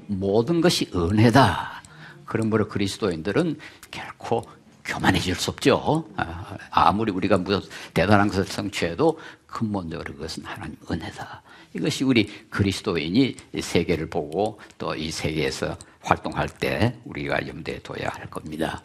모든 0.07 0.61
것이 0.61 0.88
은혜다. 0.94 1.83
그러므로 2.25 2.68
그리스도인들은 2.68 3.59
결코 3.90 4.42
교만해질 4.85 5.35
수 5.35 5.51
없죠. 5.51 6.09
아, 6.16 6.57
아무리 6.70 7.12
우리가 7.12 7.38
무슨 7.38 7.61
대단한 7.94 8.29
것을 8.29 8.44
성취해도 8.44 9.18
근본적으로 9.46 10.14
그것은 10.14 10.44
하나님 10.44 10.77
은혜다. 10.90 11.42
이것이 11.75 12.05
우리 12.05 12.27
그리스도인이 12.51 13.37
세계를 13.61 14.09
보고 14.11 14.61
또 14.79 14.94
이 14.94 15.11
세계에서 15.11 15.77
활동할 16.03 16.49
때 16.49 16.99
우리가 17.05 17.47
염두에 17.47 17.79
둬야 17.81 18.09
할 18.09 18.29
겁니다. 18.29 18.83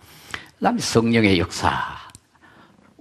그 0.57 0.63
다음에 0.63 0.79
성령의 0.79 1.39
역사. 1.39 1.71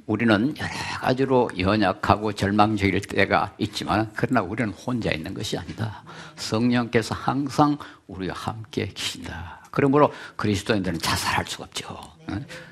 우리는 0.07 0.55
여러 0.57 0.71
가지로 1.01 1.51
연약하고 1.59 2.33
절망적일 2.33 3.01
때가 3.01 3.55
있지만 3.59 4.11
그러나 4.15 4.41
우리는 4.41 4.73
혼자 4.73 5.11
있는 5.11 5.35
것이 5.35 5.59
아니다. 5.59 6.05
성령께서 6.37 7.15
항상 7.15 7.77
우리와 8.07 8.35
함께 8.37 8.89
계신다. 8.95 9.63
그러므로 9.73 10.13
그리스도인들은 10.37 11.01
자살할 11.01 11.45
수가 11.47 11.65
없죠. 11.65 11.99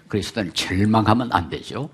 그리스도인은 0.09 0.55
절망하면 0.55 1.33
안 1.33 1.49
되죠. 1.49 1.91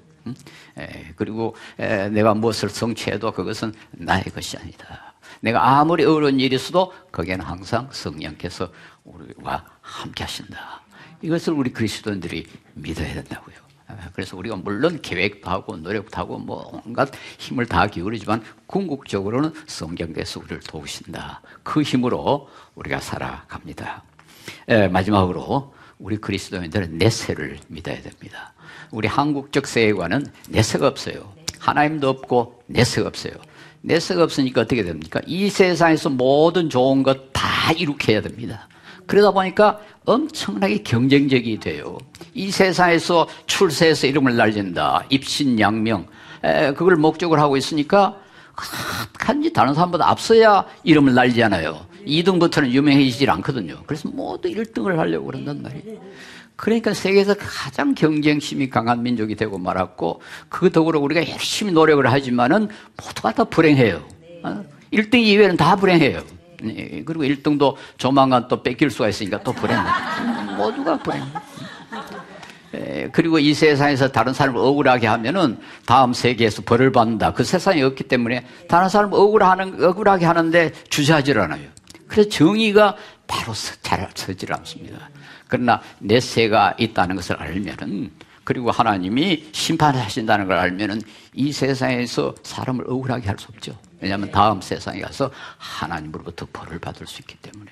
그리고 1.16 1.56
내가 1.78 2.34
무엇을 2.34 2.68
성취해도 2.68 3.32
그것은 3.32 3.72
나의 3.92 4.24
것이 4.24 4.58
아니다. 4.58 5.14
내가 5.40 5.78
아무리 5.78 6.04
어려운 6.04 6.38
일이 6.38 6.54
있어도 6.56 6.92
거기에는 7.12 7.44
항상 7.44 7.88
성령께서 7.90 8.70
우리와 9.14 9.64
함께 9.80 10.24
하신다. 10.24 10.82
이것을 11.22 11.52
우리 11.52 11.72
그리스도인들이 11.72 12.46
믿어야 12.74 13.12
된다고요. 13.14 13.56
그래서 14.14 14.36
우리가 14.36 14.54
물론 14.56 15.02
계획도 15.02 15.50
하고 15.50 15.76
노력도 15.76 16.16
하고 16.16 16.38
뭐 16.38 16.80
온갖 16.86 17.10
힘을 17.38 17.66
다 17.66 17.88
기울이지만 17.88 18.42
궁극적으로는 18.66 19.52
성경께서 19.66 20.38
우리를 20.40 20.60
도우신다. 20.60 21.40
그 21.64 21.82
힘으로 21.82 22.48
우리가 22.76 23.00
살아갑니다. 23.00 24.04
에, 24.68 24.88
마지막으로 24.88 25.74
우리 25.98 26.16
그리스도인들은 26.18 26.98
내세를 26.98 27.58
믿어야 27.66 28.00
됩니다. 28.00 28.52
우리 28.92 29.08
한국적 29.08 29.66
세계관은 29.66 30.26
내세가 30.48 30.86
없어요. 30.86 31.32
하나님도 31.58 32.08
없고 32.08 32.62
내세가 32.66 33.08
없어요. 33.08 33.34
내세가 33.82 34.22
없으니까 34.22 34.60
어떻게 34.62 34.84
됩니까? 34.84 35.20
이 35.26 35.50
세상에서 35.50 36.10
모든 36.10 36.70
좋은 36.70 37.02
것 37.02 37.30
다 37.70 37.72
이룩해야 37.72 38.20
됩니다. 38.20 38.68
그러다 39.10 39.32
보니까 39.32 39.80
엄청나게 40.04 40.84
경쟁적이 40.84 41.58
돼요. 41.58 41.98
이 42.32 42.52
세상에서 42.52 43.26
출세해서 43.46 44.06
이름을 44.06 44.36
날린다. 44.36 45.04
입신양명. 45.10 46.06
에, 46.44 46.72
그걸 46.74 46.94
목적으로 46.94 47.40
하고 47.40 47.56
있으니까 47.56 48.18
간지 49.18 49.52
다른 49.52 49.74
사람보다 49.74 50.08
앞서야 50.08 50.64
이름을 50.84 51.14
날리잖아요. 51.14 51.86
2등부터는 52.06 52.70
유명해지질 52.70 53.28
않거든요. 53.30 53.82
그래서 53.84 54.08
모두 54.08 54.48
1등을 54.48 54.94
하려고 54.94 55.26
그런단 55.26 55.60
말이에요. 55.60 56.00
그러니까 56.54 56.94
세계에서 56.94 57.34
가장 57.36 57.96
경쟁심이 57.96 58.70
강한 58.70 59.02
민족이 59.02 59.34
되고 59.34 59.58
말았고 59.58 60.20
그 60.48 60.70
덕으로 60.70 61.00
우리가 61.00 61.28
열심히 61.28 61.72
노력을 61.72 62.06
하지만은 62.08 62.68
모두가 62.96 63.32
다 63.32 63.42
불행해요. 63.42 64.06
1등 64.92 65.14
어? 65.14 65.18
이외에는 65.18 65.56
다 65.56 65.74
불행해요. 65.74 66.22
예, 66.64 67.02
그리고 67.04 67.24
1등도 67.24 67.74
조만간 67.96 68.48
또 68.48 68.62
뺏길 68.62 68.90
수가 68.90 69.08
있으니까 69.08 69.42
또 69.42 69.52
불행. 69.52 69.78
모두가 70.56 70.98
불행. 70.98 71.22
예, 72.74 73.08
그리고 73.12 73.38
이 73.38 73.52
세상에서 73.52 74.12
다른 74.12 74.32
사람을 74.32 74.60
억울하게 74.60 75.06
하면은 75.06 75.58
다음 75.86 76.12
세계에서 76.12 76.62
벌을 76.62 76.92
받는다. 76.92 77.32
그 77.32 77.42
세상이 77.42 77.82
없기 77.82 78.04
때문에 78.04 78.46
다른 78.68 78.88
사람을 78.88 79.18
억울하는, 79.18 79.82
억울하게 79.82 80.24
하는데 80.26 80.72
주저하지 80.88 81.32
않아요. 81.32 81.68
그래서 82.06 82.28
정의가 82.28 82.96
바로 83.26 83.52
잘 83.82 84.08
서질 84.14 84.52
않습니다. 84.52 85.10
그러나 85.48 85.80
내세가 85.98 86.74
있다는 86.78 87.16
것을 87.16 87.36
알면은 87.36 88.10
그리고 88.44 88.70
하나님이 88.70 89.48
심판하신다는 89.52 90.46
걸 90.46 90.56
알면은 90.56 91.00
이 91.34 91.52
세상에서 91.52 92.34
사람을 92.42 92.84
억울하게 92.88 93.28
할 93.28 93.38
수 93.38 93.46
없죠. 93.54 93.76
왜냐하면 94.00 94.30
다음 94.30 94.60
세상에 94.60 95.00
가서 95.00 95.30
하나님으로부터 95.58 96.46
벌을 96.52 96.78
받을 96.78 97.06
수 97.06 97.20
있기 97.20 97.36
때문에. 97.36 97.70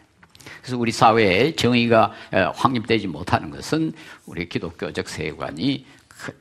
그래서 0.62 0.78
우리 0.78 0.92
사회에 0.92 1.54
정의가 1.54 2.12
확립되지 2.54 3.06
못하는 3.06 3.50
것은 3.50 3.92
우리 4.26 4.48
기독교적 4.48 5.08
세관이 5.08 5.86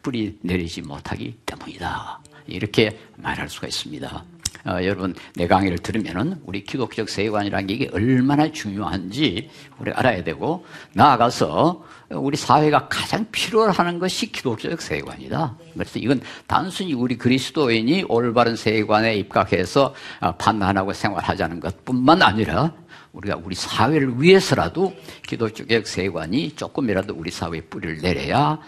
뿌리 0.01 0.37
내리지 0.41 0.81
못하기 0.81 1.39
때문이다. 1.45 2.19
이렇게 2.47 2.99
말할 3.17 3.49
수가 3.49 3.67
있습니다. 3.67 4.23
어, 4.67 4.83
여러분 4.83 5.15
내 5.35 5.47
강의를 5.47 5.77
들으면은 5.79 6.41
우리 6.45 6.63
기독적 6.63 7.07
세관이라는 7.09 7.67
게 7.67 7.89
얼마나 7.93 8.51
중요한지 8.51 9.49
우리 9.79 9.91
알아야 9.91 10.23
되고 10.23 10.65
나아가서 10.93 11.85
우리 12.09 12.35
사회가 12.35 12.89
가장 12.89 13.25
필요하는 13.31 13.99
것이 13.99 14.31
기독교적 14.31 14.81
세관이다. 14.81 15.57
그래서 15.73 15.99
이건 15.99 16.21
단순히 16.47 16.93
우리 16.93 17.17
그리스도인이 17.17 18.05
올바른 18.09 18.57
세관에 18.57 19.15
입각해서 19.15 19.93
어, 20.19 20.35
판단하고 20.35 20.91
생활하자는 20.91 21.61
것뿐만 21.61 22.21
아니라 22.21 22.73
우리가 23.13 23.39
우리 23.43 23.55
사회를 23.55 24.21
위해서라도 24.21 24.93
기독교적 25.25 25.87
세관이 25.87 26.55
조금이라도 26.55 27.15
우리 27.15 27.31
사회에 27.31 27.61
뿌리를 27.61 27.99
내려야 28.01 28.59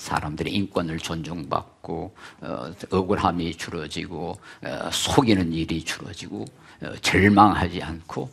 사람들의 0.00 0.52
인권을 0.52 0.98
존중받고 0.98 2.14
어, 2.40 2.72
억울함이 2.90 3.54
줄어지고 3.54 4.38
어, 4.62 4.90
속이는 4.90 5.52
일이 5.52 5.84
줄어지고 5.84 6.46
어, 6.80 6.92
절망하지 7.02 7.82
않고 7.82 8.30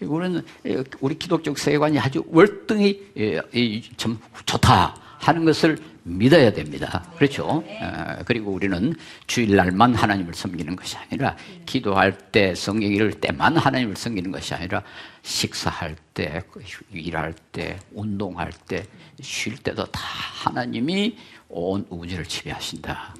이거는 0.00 0.44
우리 1.00 1.18
기독적 1.18 1.58
세관이 1.58 1.98
아주 1.98 2.22
월등히 2.28 3.04
예, 3.16 3.40
참 3.96 4.16
좋다 4.46 4.94
하는 5.18 5.44
것을 5.44 5.76
믿어야 6.04 6.52
됩니다. 6.52 7.04
그렇죠? 7.16 7.64
그리고 8.24 8.52
우리는 8.52 8.94
주일날만 9.26 9.96
하나님을 9.96 10.34
섬기는 10.34 10.76
것이 10.76 10.96
아니라 10.96 11.36
기도할 11.66 12.16
때, 12.16 12.54
성경 12.54 12.92
읽을 12.92 13.14
때만 13.14 13.56
하나님을 13.56 13.96
섬기는 13.96 14.30
것이 14.30 14.54
아니라 14.54 14.84
식사할 15.28 15.94
때, 16.14 16.42
일할 16.90 17.34
때, 17.52 17.78
운동할 17.92 18.50
때, 18.66 18.86
쉴 19.20 19.58
때도 19.58 19.84
다 19.84 20.00
하나님이 20.00 21.18
온 21.50 21.86
우주를 21.90 22.24
지배하신다. 22.24 23.14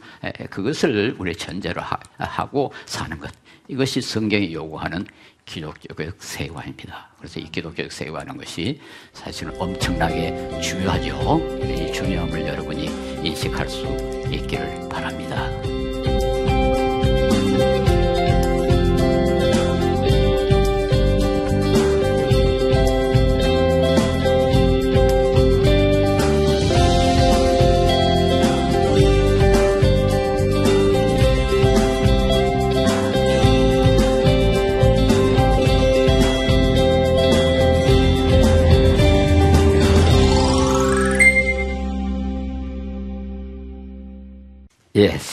그것을 0.48 1.16
우리 1.18 1.36
전제로 1.36 1.82
하고 2.16 2.72
사는 2.86 3.18
것. 3.18 3.30
이것이 3.68 4.00
성경이 4.00 4.54
요구하는 4.54 5.06
기독교적 5.44 6.22
세관입니다. 6.22 7.10
그래서 7.18 7.40
이 7.40 7.50
기독교적 7.50 7.92
세관하는 7.92 8.38
것이 8.38 8.80
사실은 9.12 9.54
엄청나게 9.60 10.60
중요하죠. 10.62 11.58
이 11.62 11.92
중요함을 11.92 12.40
여러분이 12.40 12.86
인식할 13.26 13.68
수 13.68 13.84
있기를 14.32 14.88
바랍니다. 14.88 15.67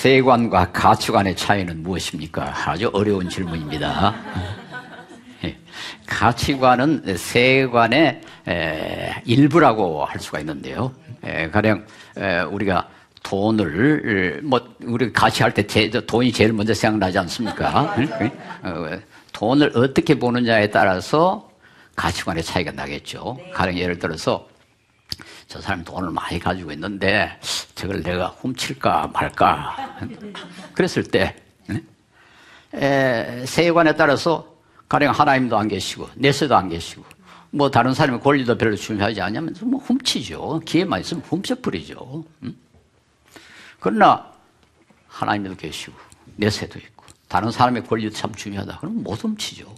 세관과 0.05 0.71
가치관의 0.71 1.35
차이는 1.35 1.81
무엇입니까? 1.81 2.53
아주 2.69 2.91
어려운 2.93 3.27
질문입니다. 3.27 4.13
예, 5.43 5.57
가치관은 6.05 7.17
세관의 7.17 8.21
에, 8.47 9.15
일부라고 9.25 10.05
할 10.05 10.19
수가 10.19 10.41
있는데요. 10.41 10.93
에, 11.23 11.49
가령 11.49 11.83
에, 12.17 12.41
우리가 12.41 12.87
돈을 13.23 14.41
뭐 14.43 14.75
우리 14.83 15.11
가치할 15.11 15.55
때 15.55 15.65
제, 15.65 15.89
돈이 15.89 16.31
제일 16.31 16.53
먼저 16.53 16.71
생각나지 16.71 17.17
않습니까? 17.17 17.95
어, 18.61 18.99
돈을 19.33 19.71
어떻게 19.73 20.13
보느냐에 20.13 20.69
따라서 20.69 21.49
가치관의 21.95 22.43
차이가 22.43 22.71
나겠죠. 22.71 23.39
가령 23.51 23.75
예를 23.75 23.97
들어서 23.97 24.47
저 25.47 25.61
사람이 25.61 25.83
돈을 25.83 26.09
많이 26.09 26.39
가지고 26.39 26.71
있는데 26.71 27.39
저걸 27.75 28.01
내가 28.01 28.27
훔칠까 28.27 29.11
말까 29.13 29.99
그랬을 30.73 31.03
때 31.03 31.35
에, 32.73 33.45
세관에 33.45 33.95
따라서 33.95 34.55
가령 34.89 35.13
하나님도 35.13 35.57
안 35.57 35.67
계시고 35.67 36.09
내세도 36.15 36.55
안 36.55 36.69
계시고 36.69 37.03
뭐 37.51 37.71
다른 37.71 37.93
사람의 37.93 38.19
권리도 38.21 38.57
별로 38.57 38.75
중요하지 38.75 39.21
않냐면 39.21 39.55
뭐 39.61 39.79
훔치죠. 39.79 40.61
기회만 40.65 40.99
있으면 40.99 41.23
훔쳐버리죠. 41.23 42.25
응? 42.43 42.55
그러나 43.79 44.29
하나님도 45.07 45.55
계시고 45.55 45.95
내세도 46.35 46.79
있고 46.79 47.05
다른 47.29 47.51
사람의 47.51 47.85
권리도 47.85 48.13
참 48.13 48.33
중요하다. 48.35 48.79
그러면 48.79 49.03
못 49.03 49.23
훔치죠. 49.23 49.73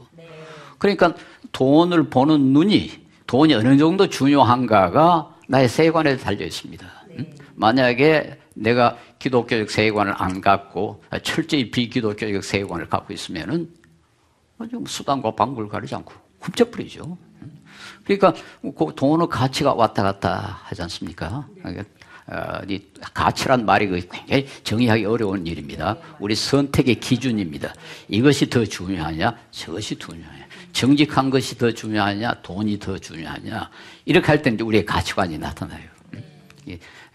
그러니까 0.80 1.14
돈을 1.52 2.10
보는 2.10 2.54
눈이 2.54 3.06
돈이 3.28 3.54
어느 3.54 3.78
정도 3.78 4.08
중요한가가 4.08 5.36
나의 5.48 5.68
세관에 5.70 6.18
달려 6.18 6.46
있습니다. 6.46 6.86
네. 7.10 7.34
만약에 7.56 8.40
내가 8.54 8.98
기독교적 9.20 9.70
세관을 9.70 10.14
안 10.16 10.42
갖고 10.42 11.04
철저히 11.24 11.72
비기독교적 11.72 12.44
세관을 12.44 12.90
갖고 12.90 13.14
있으면은 13.14 13.70
수단과 14.86 15.32
방법을 15.32 15.70
가리지 15.70 15.96
않고 15.96 16.14
훔쳐버리죠. 16.42 17.18
그러니까 18.04 18.34
그 18.62 18.94
돈의 18.96 19.28
가치가 19.30 19.74
왔다 19.74 20.04
갔다 20.04 20.60
하지 20.64 20.82
않습니까? 20.84 21.48
어, 22.30 22.62
이 22.68 22.82
가치란 23.14 23.66
말이 23.66 23.88
그 23.88 24.06
굉장히 24.12 24.48
정의하기 24.64 25.06
어려운 25.06 25.48
일입니다. 25.48 25.98
우리 26.20 26.36
선택의 26.36 26.96
기준입니다. 26.96 27.74
이것이 28.10 28.50
더 28.50 28.66
중요하냐, 28.66 29.38
저것이 29.52 29.98
중요하냐. 29.98 30.47
정직한 30.78 31.32
것이 31.32 31.58
더 31.58 31.72
중요하냐, 31.72 32.44
돈이 32.44 32.78
더 32.78 33.00
중요하냐. 33.00 33.68
이렇게 34.06 34.28
할때 34.28 34.56
우리의 34.62 34.86
가치관이 34.86 35.40
나타나요. 35.40 35.82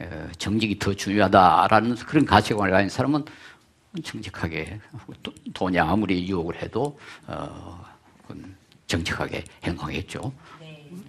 어, 0.01 0.29
정직이 0.37 0.77
더 0.81 0.92
중요하다라는 0.92 1.94
그런 1.94 2.25
가치관을 2.27 2.72
가진 2.72 2.88
사람은 2.88 3.25
정직하게 4.03 4.81
돈이 5.55 5.79
아무리 5.79 6.29
유혹을 6.29 6.61
해도 6.61 6.98
어, 7.29 7.85
정직하게 8.88 9.44
행동했죠. 9.62 10.33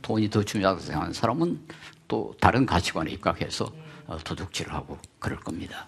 돈이 0.04 0.30
더 0.30 0.44
중요하다고 0.44 0.86
생각하는 0.86 1.13
사람은 1.13 1.60
또 2.08 2.36
다른 2.39 2.68
가치관에 2.68 3.10
입각해서 3.13 3.74
어, 4.06 4.20
도둑질을 4.24 4.72
하고 4.72 5.00
그럴 5.18 5.39
겁니다. 5.39 5.88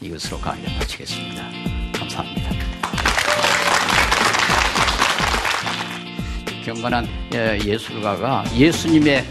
이것으로 0.00 0.40
강의를 0.40 0.74
마치겠습니다. 0.78 1.42
감사합니다. 1.98 2.78
경건한 6.68 7.08
예, 7.32 7.58
예술가가 7.64 8.44
예수님의 8.54 9.24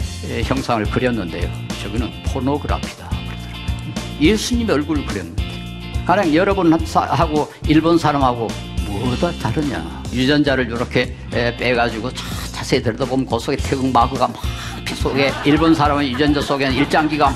형상을 0.44 0.84
그렸는데요. 0.86 1.48
저기는 1.82 2.10
포노그라피다. 2.24 3.08
예수님의 4.20 4.74
얼굴을 4.74 5.06
그렸는데. 5.06 5.44
가령 6.04 6.34
여러 6.34 6.54
번 6.54 6.72
하고 6.72 7.52
일본 7.68 7.96
사람하고 7.96 8.48
뭐가 8.88 9.30
다르냐. 9.32 10.02
유전자를 10.12 10.66
이렇게 10.66 11.14
빼가지고 11.30 12.10
자세히 12.52 12.82
들여다보면 12.82 13.26
그 13.26 13.38
속에 13.38 13.56
태극 13.56 13.86
마크가 13.92 14.26
막 14.26 14.58
피 14.88 14.94
속에 14.94 15.30
일본 15.44 15.74
사람은 15.74 16.08
유전자 16.08 16.40
속에는 16.40 16.74
일장기가 16.74 17.30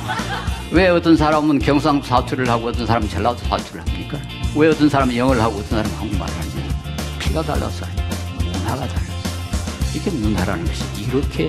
왜 0.70 0.88
어떤 0.88 1.14
사람은 1.14 1.58
경상도 1.58 2.06
사투리를 2.06 2.48
하고 2.48 2.68
어떤 2.68 2.86
사람은 2.86 3.06
전라도 3.10 3.36
사투리를 3.44 3.80
합니까? 3.86 4.18
왜 4.56 4.68
어떤 4.68 4.88
사람은 4.88 5.14
영어를 5.14 5.42
하고 5.42 5.58
어떤 5.58 5.82
사람은 5.82 5.90
한국말을 5.98 6.34
하냐? 6.34 7.18
피가 7.18 7.42
달라서 7.42 7.84
문화가 8.38 8.88
달라서 8.88 9.11
이게 9.94 10.10
문화라는 10.10 10.64
것이 10.64 10.84
이렇게 11.02 11.48